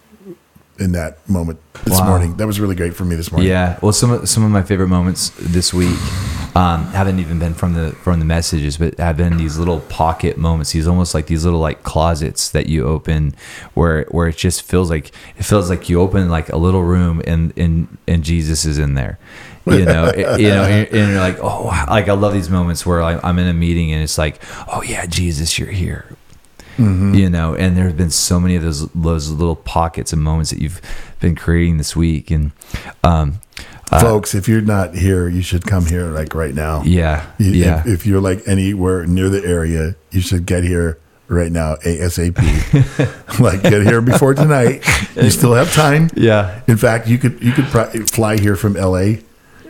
[0.78, 2.08] in that moment this Wow.
[2.08, 2.36] morning.
[2.36, 3.48] That was really great for me this morning.
[3.48, 3.78] Yeah.
[3.82, 5.96] Well, some of some of my favorite moments this week
[6.56, 10.38] um, haven't even been from the from the messages, but have been these little pocket
[10.38, 10.72] moments.
[10.72, 13.34] These almost like these little like closets that you open,
[13.74, 17.20] where where it just feels like it feels like you open like a little room
[17.26, 19.18] and and and Jesus is in there.
[19.66, 22.86] You know, it- you know, and and you're like, oh, like I love these moments
[22.86, 24.40] where I, I'm in a meeting and it's like,
[24.72, 26.06] oh yeah, Jesus, you're here
[26.78, 30.50] you know and there have been so many of those those little pockets and moments
[30.50, 30.78] that you've
[31.20, 32.52] been creating this week and
[33.02, 33.40] um
[33.90, 36.82] Uh, folks, if you're not here, you should come here like right now.
[36.84, 40.98] yeah You- yeah If, if you're like anywhere near the area, you should get here
[41.28, 42.36] right now, ASAP.
[43.40, 44.84] like get here before tonight.
[45.16, 46.10] You still have time.
[46.16, 47.66] yeah In fact, you could you could
[48.10, 49.18] fly here from LA.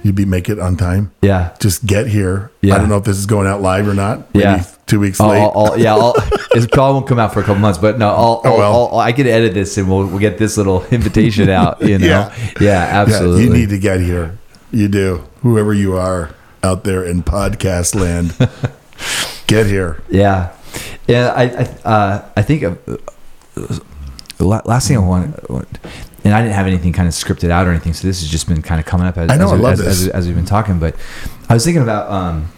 [0.02, 1.10] You'd be make it on time.
[1.22, 2.50] yeah Just get here.
[2.62, 2.74] Yeah.
[2.74, 4.32] I don't know if this is going out live or not.
[4.34, 4.64] Maybe Yeah.
[4.86, 5.38] Two weeks I'll, late.
[5.40, 6.14] I'll, I'll- yeah, I'll,
[6.54, 8.98] it probably won't come out for a couple months, but no, I'll, Oh, I'll, well.
[8.98, 11.82] I can edit this and we'll, we'll get this little invitation out.
[11.82, 12.34] You know, Yeah.
[12.38, 13.44] yeah, Yeah, absolutely.
[13.44, 14.38] you need to get here.
[14.70, 15.24] You do.
[15.42, 18.34] Whoever you are out there in podcast land,
[19.46, 20.02] get here.
[20.08, 20.52] Yeah,
[21.06, 21.28] yeah.
[21.36, 22.76] I I, uh, I think uh,
[24.40, 25.36] last thing I want,
[26.24, 28.48] and I didn't have anything kind of scripted out or anything, so this has just
[28.48, 29.86] been kind of coming up as, I know, as, I love as, this.
[30.02, 30.78] as, as we've been talking.
[30.80, 30.96] But
[31.48, 32.48] I was thinking about um,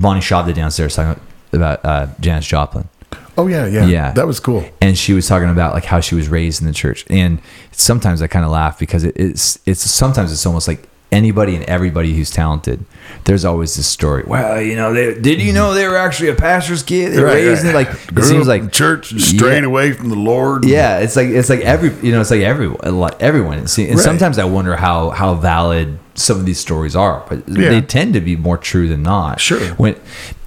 [0.00, 1.20] Bonnie Chavda downstairs talking
[1.52, 2.88] about uh, Janis Joplin.
[3.36, 4.12] Oh yeah, yeah, Yeah.
[4.12, 4.64] That was cool.
[4.80, 7.40] and she was talking about like how she was raised in the church and
[7.70, 11.64] sometimes i kind of laugh because it, it's it's sometimes it's almost like anybody and
[11.64, 12.84] everybody who's talented
[13.24, 16.34] there's always this story well you know they, did you know they were actually a
[16.34, 19.68] pastor's kid they were raised in like it seems like church straying Yeah.
[19.68, 20.66] away from the Lord.
[20.66, 22.76] yeah it's like it's like every you know it's like everyone
[23.20, 23.98] everyone and Right.
[23.98, 27.70] sometimes i wonder how how valid some of these stories are but Yeah.
[27.70, 29.60] they tend to be more true than not Sure.
[29.76, 29.96] when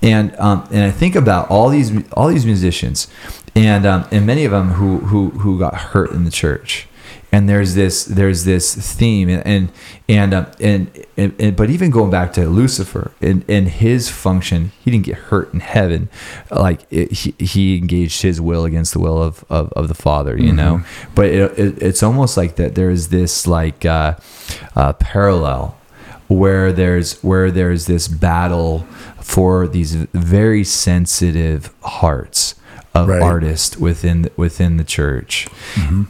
[0.04, 3.08] and um and i think about all these all these musicians
[3.56, 6.88] and um and many of them who who who got hurt in the church
[7.32, 9.72] and there's this there's this theme and and
[10.10, 14.72] and, um, and, and, and but even going back to Lucifer and and his function
[14.84, 16.10] he didn't get hurt in heaven.
[16.50, 20.38] Like it, he, he engaged his will against the will of of, of the father
[20.38, 20.84] you know?
[21.16, 24.16] But it, it, it's almost like that there's this like uh,
[24.76, 25.78] uh, parallel
[26.28, 28.80] where there's where there's this battle
[29.22, 32.56] for these very sensitive hearts
[32.94, 33.22] of Right.
[33.22, 35.48] artists within within the church,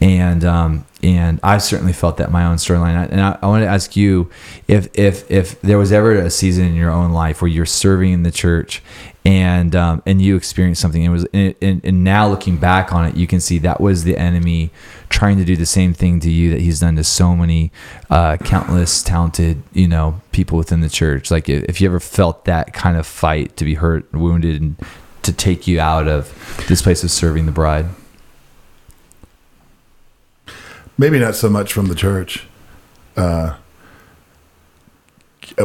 [0.00, 3.08] and um, and I've certainly felt that in my own storyline.
[3.10, 4.30] And I, I want to ask you
[4.66, 8.12] if if if there was ever a season in your own life where you're serving
[8.12, 8.82] in the church
[9.24, 12.92] and um, and you experienced something and it was and, and, and now looking back
[12.92, 14.70] on it you can see that was the enemy
[15.10, 17.70] trying to do the same thing to you that he's done to so many
[18.10, 22.46] uh, countless talented you know people within the church like if, if you ever felt
[22.46, 24.76] that kind of fight to be hurt wounded and
[25.22, 27.86] to take you out of this place of serving the bride
[30.98, 32.46] maybe not so much from the church,
[33.16, 33.56] uh,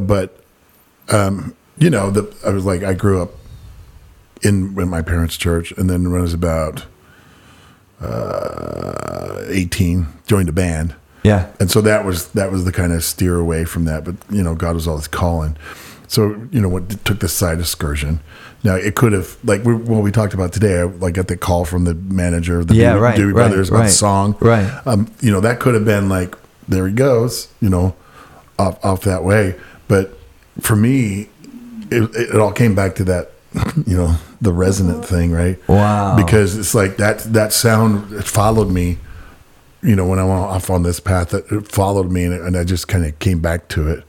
[0.01, 0.43] but
[1.09, 3.31] um, you know, the, I was like, I grew up
[4.41, 6.85] in in my parents' church, and then when I was about
[8.01, 13.03] uh, eighteen, joined a band, yeah and so that was that was the kind of
[13.03, 14.03] steer away from that.
[14.03, 15.55] But you know, God was always calling.
[16.07, 18.21] So you know, what took this side excursion.
[18.67, 20.81] Now it could have like we, what we talked about today.
[20.81, 23.69] I like got the call from the manager of the Yeah, Doobie, right, right, Brothers
[23.69, 24.35] about right, the song.
[24.41, 24.81] right.
[24.85, 26.35] Um, you know, that could have been like,
[26.67, 27.47] there he goes.
[27.61, 27.95] You know,
[28.59, 29.55] off off that way.
[29.87, 30.19] But
[30.59, 31.29] for me,
[31.89, 33.31] it, it all came back to that.
[33.87, 35.57] You know, the resonant thing, right?
[35.69, 36.17] Wow.
[36.17, 38.97] Because it's like that that sound it followed me
[39.81, 42.57] you know, when I went off on this path, that it followed me, and, and
[42.57, 44.03] I just kind of came back to it.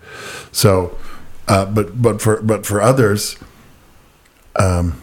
[0.50, 0.98] So,
[1.46, 3.36] uh, but but for but for others,
[4.59, 5.00] um,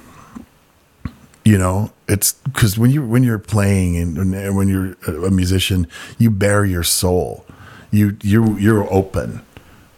[1.43, 4.93] you know, it's because when you when you're playing and, when you're
[5.25, 5.87] a musician,
[6.17, 7.45] you bare your soul.
[7.91, 9.41] You you you're open,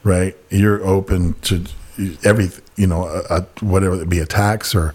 [0.04, 0.36] right?
[0.50, 1.64] You're open to
[2.24, 2.64] everything.
[2.76, 4.94] You know, uh, uh, whatever it be attacks or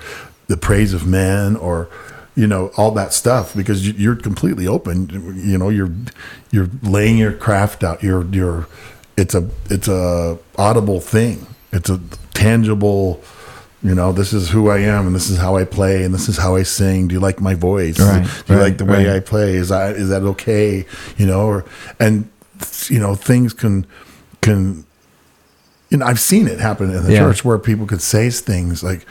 [0.48, 1.88] the praise of men or
[2.34, 5.08] you know all that stuff because you- you're completely open
[5.44, 5.90] you know you're
[6.50, 8.66] you're laying your craft out you're you're
[9.18, 12.00] it's a it's a audible thing it's a
[12.32, 13.22] tangible
[13.84, 16.28] you know this is who i am and this is how i play and this
[16.28, 18.84] is how i sing do you like my voice Right, do you right, like the
[18.84, 19.16] way right.
[19.16, 21.64] i play is that is that okay you know or
[21.98, 22.28] and
[22.88, 23.86] you know things can
[24.40, 24.84] can
[25.90, 27.18] you know, I've seen it happen in the Yeah.
[27.18, 29.04] church where people could say things like,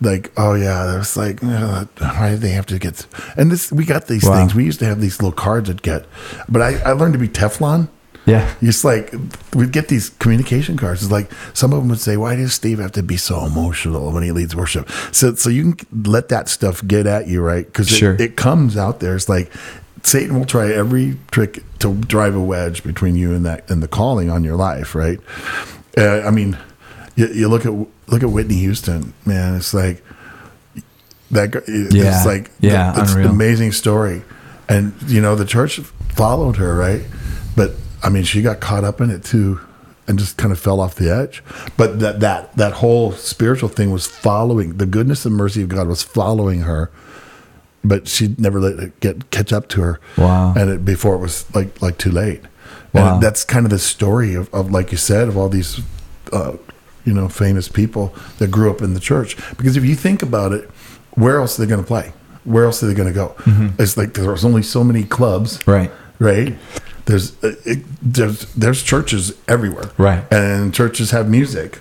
[0.00, 3.06] like, oh yeah, there's like, know, why did they have to get?
[3.36, 4.34] And this, we got these Wow.
[4.38, 4.52] things.
[4.52, 6.06] We used to have these little cards that get,
[6.48, 7.86] but I, I learned to be Teflon.
[8.26, 9.12] Yeah It's like
[9.54, 11.02] we'd get these communication cards.
[11.02, 14.12] It's like some of them would say, "Why does Steve have to be so emotional
[14.12, 17.66] when he leads worship?" So, so you can let that stuff get at you, right?
[17.66, 18.14] Because Sure.
[18.14, 19.14] it, it comes out there.
[19.14, 19.52] It's like
[20.02, 23.88] Satan will try every trick to drive a wedge between you and that and the
[23.88, 25.18] calling on your life, right?
[25.96, 26.56] Uh, I mean,
[27.16, 27.72] you, you look at
[28.08, 29.54] look at Whitney Houston, man.
[29.56, 30.02] It's like
[31.30, 31.50] that.
[31.50, 32.16] guy- Yeah.
[32.16, 34.22] It's like Yeah, it's an amazing story,
[34.68, 35.78] and you know the church
[36.16, 37.02] followed her, right?
[37.56, 37.72] But
[38.04, 39.60] I mean, she got caught up in it too,
[40.06, 41.42] and just kind of fell off the edge.
[41.76, 45.88] But that that that whole spiritual thing was following the goodness and mercy of God
[45.88, 46.90] was following her,
[47.82, 50.00] but she never let it get catch up to her.
[50.18, 50.52] Wow.
[50.56, 52.42] And it, before it was like like too late.
[52.92, 53.14] Wow.
[53.14, 55.80] And that's kind of the story of, of like you said, of all these,
[56.32, 56.52] uh,
[57.04, 59.36] you know, famous people that grew up in the church.
[59.56, 60.70] Because if you think about it,
[61.12, 62.12] where else are they going to play?
[62.44, 63.34] Where else are they going to go?
[63.80, 65.70] It's like there's only so many clubs, Mm-hmm.
[65.70, 65.90] Right.
[66.20, 66.56] Right.
[67.06, 70.24] There's uh, it, there's there's churches everywhere, Right.
[70.32, 71.80] And churches have music,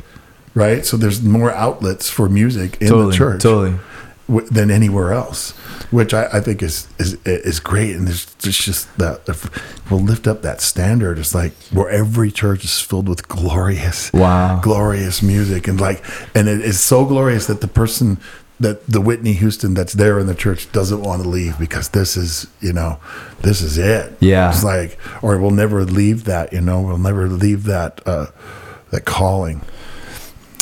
[0.53, 0.85] right?
[0.85, 3.79] So there's more outlets for music in Totally, the church, totally.
[4.27, 5.51] w- than anywhere else,
[5.91, 7.95] which I, I think is, is is great.
[7.95, 9.49] And there's, there's just that if
[9.89, 11.17] we'll lift up that standard.
[11.19, 14.59] It's like where every church is filled with glorious, Wow.
[14.61, 16.03] glorious music, and like,
[16.35, 18.17] and it is so glorious that the person
[18.63, 22.17] that the Whitney Houston that's there in the church doesn't want to leave because this
[22.17, 22.99] is you know
[23.41, 24.17] this is it.
[24.19, 24.49] Yeah.
[24.49, 26.51] it's like or we'll never leave that.
[26.51, 28.27] You know, we'll never leave that uh,
[28.89, 29.61] that calling.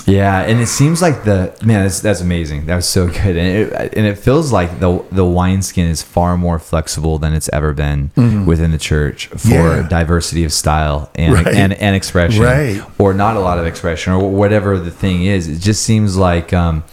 [0.08, 1.84] Yeah, and it seems like the man.
[1.84, 2.66] That's, that's amazing.
[2.66, 3.38] That was so good, and
[3.72, 7.74] it and it feels like the the wineskin is far more flexible than it's ever
[7.74, 8.12] been
[8.46, 9.82] within the church for Mm-hmm.
[9.84, 9.88] Yeah.
[9.90, 11.48] diversity of style and, Right.
[11.48, 12.82] and and expression, Right.
[13.00, 15.48] Or not a lot of expression, or whatever the thing is.
[15.48, 16.84] It just seems like, um,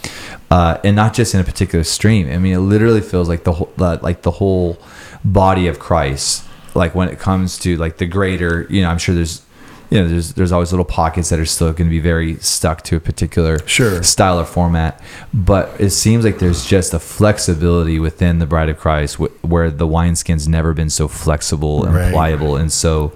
[0.51, 2.29] uh, and not just in a particular stream.
[2.31, 4.77] I mean, it literally feels like the whole like the whole
[5.25, 6.43] body of Christ.
[6.75, 9.41] Like when it comes to like the greater, you know, I'm sure there's
[9.89, 12.83] you know, there's there's always little pockets that are still going to be very stuck
[12.83, 14.03] to a particular Sure.
[14.03, 15.01] style or format.
[15.33, 19.71] But it seems like there's just a flexibility within the Bride of Christ wh- where
[19.71, 22.11] the wineskin's never been so flexible and Right.
[22.13, 23.13] pliable and so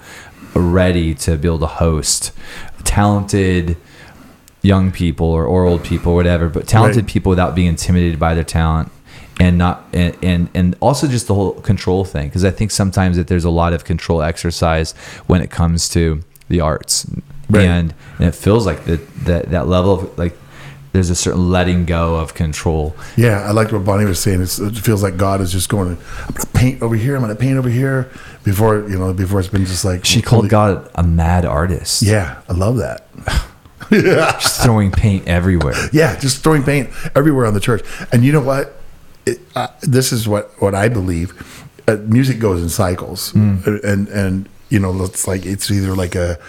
[0.55, 2.31] ready to be able to host
[2.83, 3.77] talented
[4.61, 7.07] young people or, or old people, or whatever, but talented Right.
[7.13, 8.91] people without being intimidated by their talent
[9.39, 13.17] and not and and, and also just the whole control thing because I think sometimes
[13.17, 14.93] that there's a lot of control exercise
[15.25, 17.05] when it comes to the arts
[17.49, 17.65] Right.
[17.65, 20.35] and and it feels like that that that level of like
[20.93, 24.41] there's a certain letting go of control Yeah, I liked what Bonnie was saying.
[24.43, 25.97] It's, it feels like God is just going.
[26.27, 27.15] I'm to paint over here.
[27.15, 28.11] I'm going to paint over here.
[28.43, 32.41] Before you know, before it's been just like she called God a mad artist Yeah,
[32.47, 33.07] I love that.
[33.91, 37.83] yeah, just throwing paint everywhere Yeah, just throwing paint everywhere on the church.
[38.11, 38.75] And you know what?
[39.25, 41.33] It, uh, this is what what I believe.
[41.87, 46.15] Uh, music goes in cycles, Uh, and and you know it's like it's either like
[46.15, 46.39] a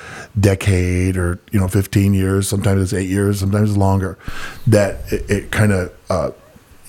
[0.40, 2.48] decade or you know 15 years.
[2.48, 3.38] Sometimes it's eight years.
[3.40, 4.18] Sometimes it's longer.
[4.66, 6.30] That it, it kind of uh,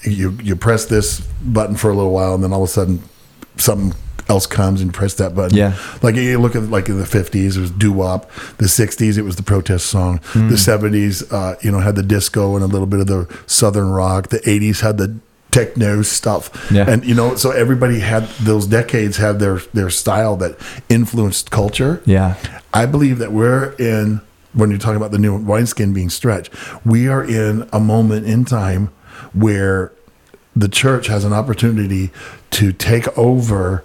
[0.04, 3.02] you you press this button for a little while, and then all of a sudden
[3.58, 3.94] something
[4.30, 5.58] else comes and press that button.
[5.58, 5.78] Yeah.
[6.02, 8.32] Like you look at like in the fifties, it was doo wop.
[8.58, 10.22] The sixties, it was the protest song.
[10.34, 13.90] The seventies, uh, you know, had the disco and a little bit of the southern
[13.90, 14.30] rock.
[14.30, 15.18] The eighties had the
[15.56, 16.70] techno stuff.
[16.70, 16.90] Yeah.
[16.90, 20.58] And you know, so everybody had those decades had their their style that
[20.90, 22.02] influenced culture.
[22.06, 22.36] yeah
[22.74, 24.20] I believe that we're in
[24.54, 26.54] when you're talking about the new wineskin being stretched,
[26.86, 28.90] we are in a moment in time
[29.34, 29.92] where
[30.56, 32.10] the church has an opportunity
[32.52, 33.84] to take over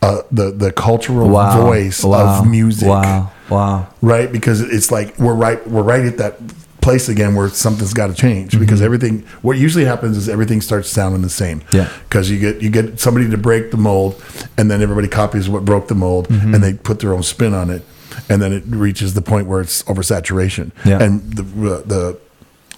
[0.00, 2.40] uh, the the cultural wow voice wow.
[2.40, 4.32] of music, wow wow right?
[4.32, 6.38] Because it's like we're right we're right at that
[6.82, 10.88] place again where something's got to change because everything what usually happens is everything starts
[10.90, 11.76] sounding the same Mm-hmm.
[11.76, 11.88] Yeah.
[12.08, 14.20] because you get you get somebody to break the mold
[14.58, 16.54] and then everybody copies what broke the mold Mm-hmm.
[16.54, 17.82] and they put their own spin on it
[18.28, 21.02] and then it reaches the point where it's oversaturation Yeah.
[21.02, 21.42] and the
[21.86, 22.18] the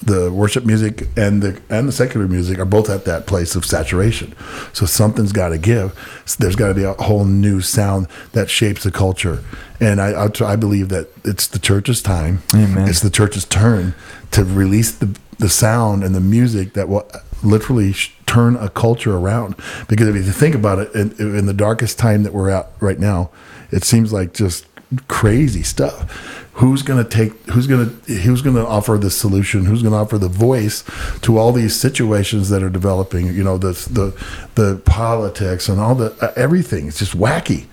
[0.05, 3.65] the worship music and the and the secular music are both at that place of
[3.65, 4.35] saturation
[4.73, 5.93] so something's got to give
[6.27, 9.43] So there's got to be a whole new sound that shapes the culture
[9.81, 12.89] and I, I I believe that it's the church's time Amen.
[12.89, 13.95] it's the church's turn
[14.33, 17.11] to release the the sound and the music that will
[17.43, 19.55] literally sh- turn a culture around.
[19.89, 22.99] Because if you think about it, in, in the darkest time that we're at right
[22.99, 23.31] now,
[23.71, 24.67] it seems like just
[25.09, 26.11] crazy stuff.
[26.55, 27.33] Who's going to take?
[27.51, 28.15] Who's going to?
[28.15, 29.65] Who's going to offer the solution?
[29.65, 30.85] Who's going to offer the voice
[31.23, 33.27] to all these situations that are developing?
[33.27, 34.17] You know, the the
[34.55, 36.87] the politics and all the uh, everything.
[36.87, 37.67] It's just wacky.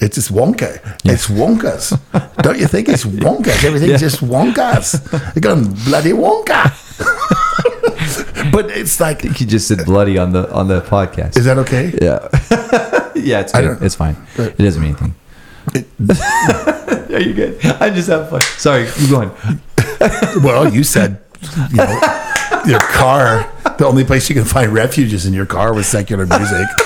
[0.00, 0.80] It's just Wonka.
[1.04, 1.98] It's Wonkas.
[2.42, 3.62] Don't you think it's Wonkas?
[3.62, 4.98] Everything's just Wonkas.
[5.34, 6.72] They're going bloody Wonka.
[8.52, 11.92] but it's like, you just said bloody on the on the podcast is that okay?
[12.00, 12.28] yeah
[13.14, 15.14] yeah it's good it's fine it doesn't mean anything
[15.74, 19.30] are you good I'm just having fun sorry keep going
[20.42, 21.20] Well, you said,
[21.70, 22.00] you know,
[22.66, 26.24] your car, the only place you can find refuge is in your car with secular
[26.26, 26.66] music.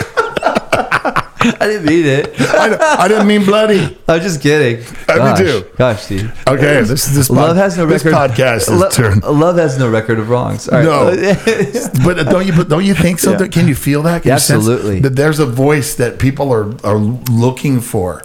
[1.46, 3.96] I didn't mean it I, I didn't mean bloody.
[4.08, 4.84] I'm just kidding.
[5.08, 5.66] Uh, I Gosh, me too.
[5.76, 6.42] Gosh, Steve.
[6.48, 8.00] Okay, this is this pod- Love has no record.
[8.00, 9.22] this podcast is Lo- turned.
[9.22, 10.68] Love has no record of wrongs.
[10.68, 10.84] All right.
[10.84, 12.04] No.
[12.04, 12.52] But don't you?
[12.54, 13.50] But don't you think something?
[13.50, 14.22] Can you feel that?
[14.22, 15.00] Can Absolutely.
[15.00, 18.22] that there's a voice that people are are looking for,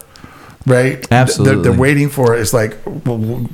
[0.66, 1.00] right?
[1.08, 1.62] They're, Absolutely.
[1.62, 2.34] they're waiting for.
[2.34, 2.40] it.
[2.40, 3.46] It's like well,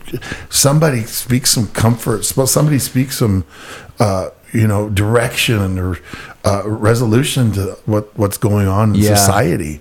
[0.51, 2.25] somebody speaks some comfort.
[2.25, 3.45] Somebody speaks some,
[3.99, 5.99] uh, you know, direction or
[6.45, 9.15] uh, resolution to what what's going on in Yeah.
[9.15, 9.81] society.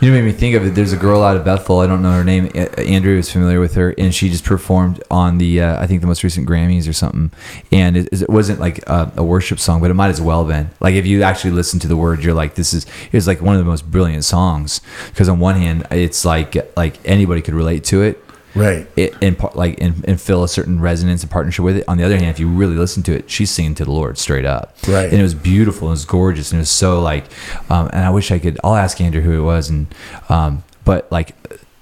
[0.00, 0.74] You made me think of it.
[0.74, 1.80] There's a girl out of Bethel.
[1.80, 2.50] I don't know her name.
[2.76, 6.06] Andrew was familiar with her, and she just performed on the uh, I think the
[6.06, 7.30] most recent Grammys or something.
[7.72, 10.54] And it, it wasn't like a, a worship song, but it might as well have
[10.54, 10.70] been.
[10.80, 13.40] Like if you actually listen to the words, you're like, this is it was like
[13.40, 14.82] one of the most brilliant songs.
[15.08, 18.22] Because on one hand, it's like like anybody could relate to it,
[18.56, 18.86] Right.
[18.96, 21.84] it and like and, and feel a certain resonance and partnership with it.
[21.88, 24.18] On the other hand, if you really listen to it, she's singing to the Lord
[24.18, 25.04] straight up, Right.
[25.10, 27.24] And it was beautiful, and it was gorgeous, and it was so like,
[27.70, 28.58] um, and I wish I could.
[28.64, 29.86] I'll ask Andrew who it was, and
[30.28, 31.34] um, but like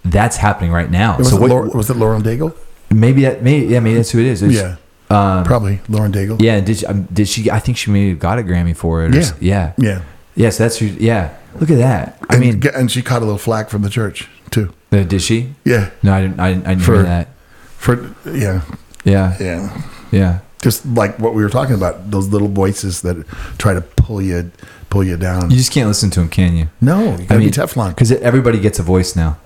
[0.05, 1.17] that's happening right now.
[1.19, 2.55] Was, so it, what, Laura, was it Lauren Daigle?
[2.91, 4.43] maybe that maybe yeah maybe that's who it is.
[4.43, 4.77] It's- Yeah.
[5.45, 6.41] Probably Lauren Daigle.
[6.43, 7.49] Yeah, did she, um, did she?
[7.51, 9.15] I think she maybe got a Grammy for it.
[9.15, 9.31] Yeah.
[9.41, 10.03] yeah, Yeah.
[10.35, 10.87] Yes, that's who.
[10.87, 12.19] Yeah, look at that.
[12.29, 14.73] I And, mean, and she caught a little flack from the church too.
[15.03, 15.55] Did she?
[15.65, 15.91] Yeah.
[16.05, 16.39] No, I didn't.
[16.39, 17.29] I, didn't- I didn't For- hear that.
[17.79, 18.63] For yeah,
[19.05, 19.83] Yeah, yeah.
[20.13, 20.39] yeah.
[20.63, 23.27] Just like what we were talking about, those little voices that
[23.59, 24.51] try to pull you,
[24.89, 25.51] pull you down.
[25.51, 26.69] You just can't listen to them, can you?
[26.81, 27.91] no, you gotta be Teflon.
[27.91, 29.37] because everybody gets a voice now.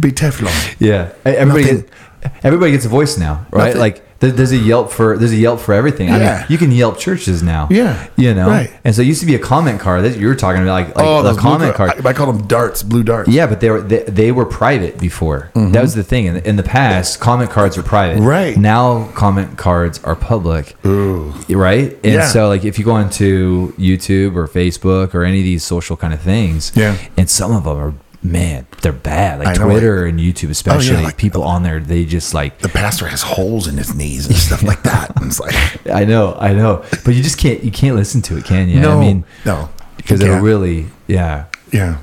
[0.00, 0.76] Be Teflon.
[0.78, 1.62] Yeah, everybody.
[1.64, 3.66] Nothing- Gets, everybody gets a voice now, right?
[3.68, 6.10] Nothing- Like there's a Yelp for there's a Yelp for everything.
[6.10, 6.36] I Yeah.
[6.38, 7.68] mean, you can Yelp churches now.
[7.70, 8.48] Yeah, you know.
[8.48, 8.70] right.
[8.84, 10.96] And so it used to be a comment card that you were talking about, like,
[10.96, 12.06] like oh, the blue comment car- card.
[12.06, 13.28] I, I call them darts, blue darts.
[13.28, 15.50] Yeah, but they were they, they were private before.
[15.54, 15.72] Mm-hmm.
[15.72, 16.26] That was the thing.
[16.26, 18.22] In, in the past, comment cards were private.
[18.22, 18.56] Right.
[18.56, 20.74] now, comment cards are public.
[20.86, 21.32] Ooh.
[21.48, 21.92] Right.
[22.02, 22.26] And Yeah.
[22.28, 26.12] so, like, if you go onto YouTube or Facebook or any of these social kind
[26.14, 26.96] of things, Yeah.
[27.16, 29.38] and some of them are man, they're bad.
[29.40, 31.02] Like know, Twitter and YouTube, oh, especially.
[31.02, 32.58] like- people on there, they just like.
[32.58, 35.14] The pastor has holes in his knees and stuff like that.
[35.16, 35.54] And it's like,
[35.90, 37.62] I know, I know, but you just can't.
[37.62, 38.80] You can't listen to it, can you?
[38.80, 41.46] no, I mean, no, because it'll really, yeah.
[41.72, 41.98] yeah.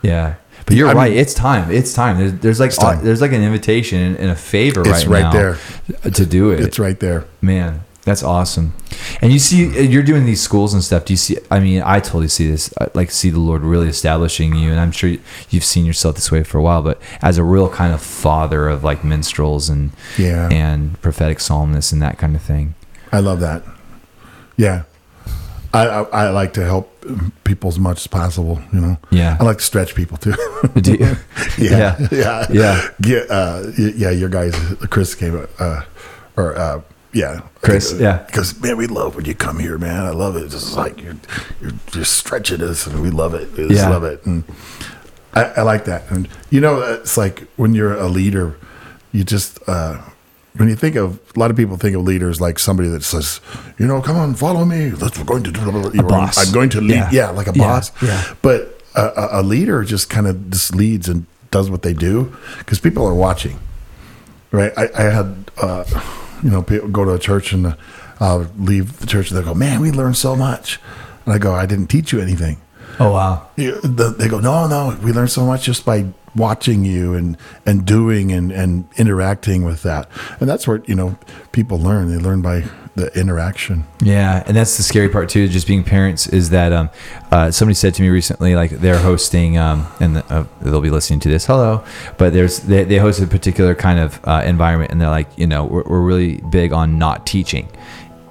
[0.00, 1.10] Yeah, but you're I right.
[1.10, 1.72] mean- it's time.
[1.72, 2.18] It's time.
[2.18, 3.04] There's, there's like time.
[3.04, 5.58] there's like an invitation and- and a favor It's right, right now there.
[6.12, 6.60] to do it.
[6.60, 7.24] It's right there.
[7.40, 8.72] Man, that's awesome.
[9.20, 11.04] And you see, you're doing these schools and stuff.
[11.04, 11.36] Do you see?
[11.50, 12.72] I mean, I totally see this.
[12.80, 15.10] I like see the Lord really establishing you, and I'm sure
[15.50, 16.82] you've seen yourself this way for a while.
[16.82, 20.48] But as a real kind of father of like minstrels and Yeah.
[20.50, 22.74] and prophetic psalmists and that kind of thing.
[23.12, 23.62] I love that.
[24.56, 24.82] Yeah.
[25.74, 26.88] I, I, I like to help
[27.44, 28.96] people as much as possible, you know.
[29.10, 29.36] Yeah.
[29.38, 30.34] I like to stretch people too.
[30.80, 30.98] Do you?
[31.58, 32.06] yeah, Yeah.
[32.10, 32.88] yeah, Yeah.
[33.04, 33.18] yeah.
[33.28, 34.54] Uh, yeah, your guys,
[34.88, 35.82] Chris came, uh,
[36.38, 36.80] or uh,
[37.12, 38.18] yeah, Chris, yeah.
[38.26, 40.04] because man, we love when you come here, man.
[40.04, 40.44] I love it.
[40.44, 41.16] It's just like you're
[41.60, 43.50] you're just stretching us, and we love it.
[43.56, 43.88] We just Yeah.
[43.88, 44.44] love it, and
[45.34, 46.10] I, I like that.
[46.10, 48.56] And you know, it's like when you're a leader,
[49.12, 49.58] you just.
[49.68, 50.00] Uh,
[50.56, 53.40] when you think of a lot of people think of leaders like somebody that says,
[53.78, 54.90] you know, come on, follow me.
[54.90, 56.36] Let's we're going to do a boss.
[56.44, 56.96] I'm going to lead.
[56.96, 57.10] Yeah.
[57.12, 57.62] Yeah, like a Yeah.
[57.62, 57.92] boss.
[58.02, 58.34] Yeah.
[58.42, 62.34] But a, a, a leader just kind of just leads and does what they do
[62.58, 63.60] because people are watching.
[64.50, 64.72] Right.
[64.76, 65.84] I, I had, uh,
[66.42, 67.76] you know, people go to a church and uh,
[68.20, 70.80] I'll leave the church and they go, man, we learned so much.
[71.24, 72.60] And I go, I didn't teach you anything.
[73.00, 73.48] Oh wow.
[73.56, 78.32] They go, no, no, we learned so much just by watching you and, and doing
[78.32, 80.08] and, and interacting with that.
[80.40, 81.18] And that's where, you know,
[81.52, 82.10] people learn.
[82.10, 82.64] They learn by
[82.98, 83.86] the interaction.
[84.02, 85.48] Yeah, and that's the scary part too.
[85.48, 86.90] Just being parents is that um,
[87.30, 91.20] uh, somebody said to me recently, like they're hosting, um, and uh, they'll be listening
[91.20, 91.46] to this.
[91.46, 91.84] Hello,
[92.16, 95.46] but there's they, they host a particular kind of uh, environment, and they're like, you
[95.46, 97.68] know, we're, we're really big on not teaching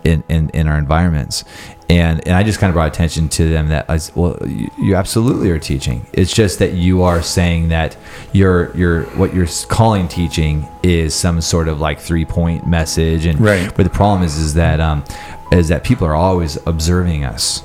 [0.03, 1.43] in, in, in our environments.
[1.89, 4.95] And, and I just kind of brought attention to them that I well, you, you
[4.95, 6.05] absolutely are teaching.
[6.11, 7.95] It's just that you are saying that
[8.33, 13.25] you're, you're, what you're calling teaching is some sort of like three point message.
[13.25, 13.73] And, Right.
[13.73, 15.05] but the problem is, is that, um,
[15.53, 17.63] is that people are always observing us.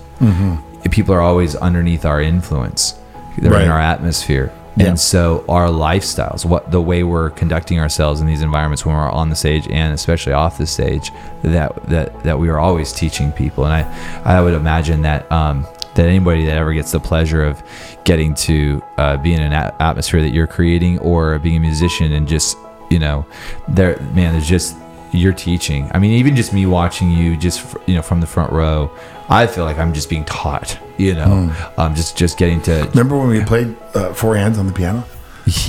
[0.93, 2.95] People are always underneath our influence.
[3.39, 3.63] They're Right.
[3.63, 4.53] in our atmosphere.
[4.77, 4.87] Yeah.
[4.87, 9.11] And so our lifestyles, what the way we're conducting ourselves in these environments when we're
[9.11, 11.11] on the stage and especially off the stage,
[11.43, 13.67] that that that we are always teaching people.
[13.67, 17.63] And I I would imagine that um, that anybody that ever gets the pleasure of
[18.05, 22.27] getting to uh, be in an atmosphere that you're creating or being a musician and
[22.27, 22.57] just
[22.91, 23.27] you know
[23.69, 24.77] there man there's just
[25.13, 28.51] you're teaching i mean even just me watching you just you know from the front
[28.53, 28.91] row
[29.33, 31.81] i feel like i'm just being taught you know Hmm.
[31.81, 35.05] um just just getting to Remember when we played uh, four hands on the piano?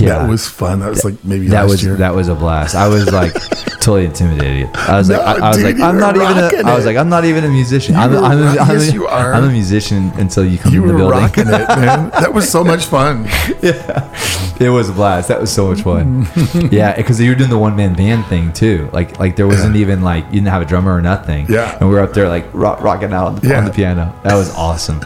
[0.00, 0.80] Yeah That was fun.
[0.80, 1.96] That was like maybe that last was year.
[1.96, 2.74] that was a blast.
[2.74, 3.32] I was like
[3.84, 4.70] totally intimidated.
[4.74, 6.66] I was like, I, I was dude, like, I'm not even.
[6.66, 7.94] A, I was like, I'm not even a musician.
[7.96, 9.34] I'm, I'm, a, I'm, yes, a, you are.
[9.34, 11.18] I'm a musician until you come you in the building.
[11.20, 12.10] rocking it, man.
[12.24, 13.26] That was so much fun.
[13.62, 15.28] Yeah, it was a blast.
[15.28, 16.26] That was so much fun.
[16.70, 18.88] yeah, because you were doing the one man band thing too.
[18.92, 21.46] Like like there wasn't even like you didn't have a drummer or nothing.
[21.50, 21.76] Yeah.
[21.80, 23.58] and we were up there like rock, rocking out on the, Yeah.
[23.58, 24.14] on the piano.
[24.22, 25.00] That was awesome.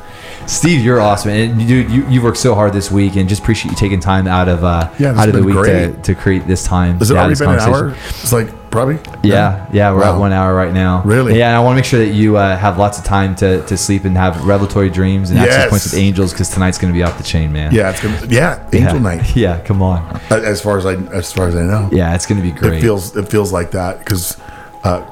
[0.46, 3.70] Steve, you're awesome, and dude, you you worked so hard this week, and just appreciate
[3.72, 6.64] you taking time out of uh Yeah, out of the week to, to create this
[6.64, 6.98] time.
[6.98, 7.94] Has it already been an hour?
[8.08, 8.98] It's like probably.
[9.22, 11.02] Yeah, yeah, we're at one hour right now.
[11.04, 11.38] Really?
[11.38, 13.64] Yeah, and I want to make sure that you uh, have lots of time to,
[13.66, 16.96] to sleep and have revelatory dreams and access points with angels because tonight's going to
[16.96, 17.72] be off the chain, man.
[17.74, 18.26] Yeah, it's gonna.
[18.28, 18.98] Yeah, Angel yeah.
[18.98, 19.36] Night.
[19.36, 19.98] Yeah, come on.
[20.30, 21.88] Uh, As far as I, as far as I know.
[21.92, 22.74] Yeah, it's going to be great.
[22.78, 24.38] It feels it feels like that because
[24.84, 25.04] uh,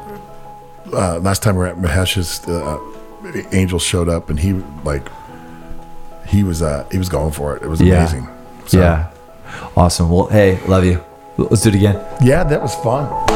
[0.92, 2.78] uh, last time we were at Mahesh's, uh,
[3.52, 4.52] Angel showed up and he
[4.84, 5.08] like
[6.28, 7.62] he was uh, he was going for it.
[7.62, 7.98] It was Yeah.
[8.02, 8.28] amazing.
[8.66, 9.10] So, Yeah,
[9.76, 10.10] awesome.
[10.10, 11.04] Well, hey, love you.
[11.36, 11.96] Let's do it again.
[12.22, 13.35] yeah, that was fun.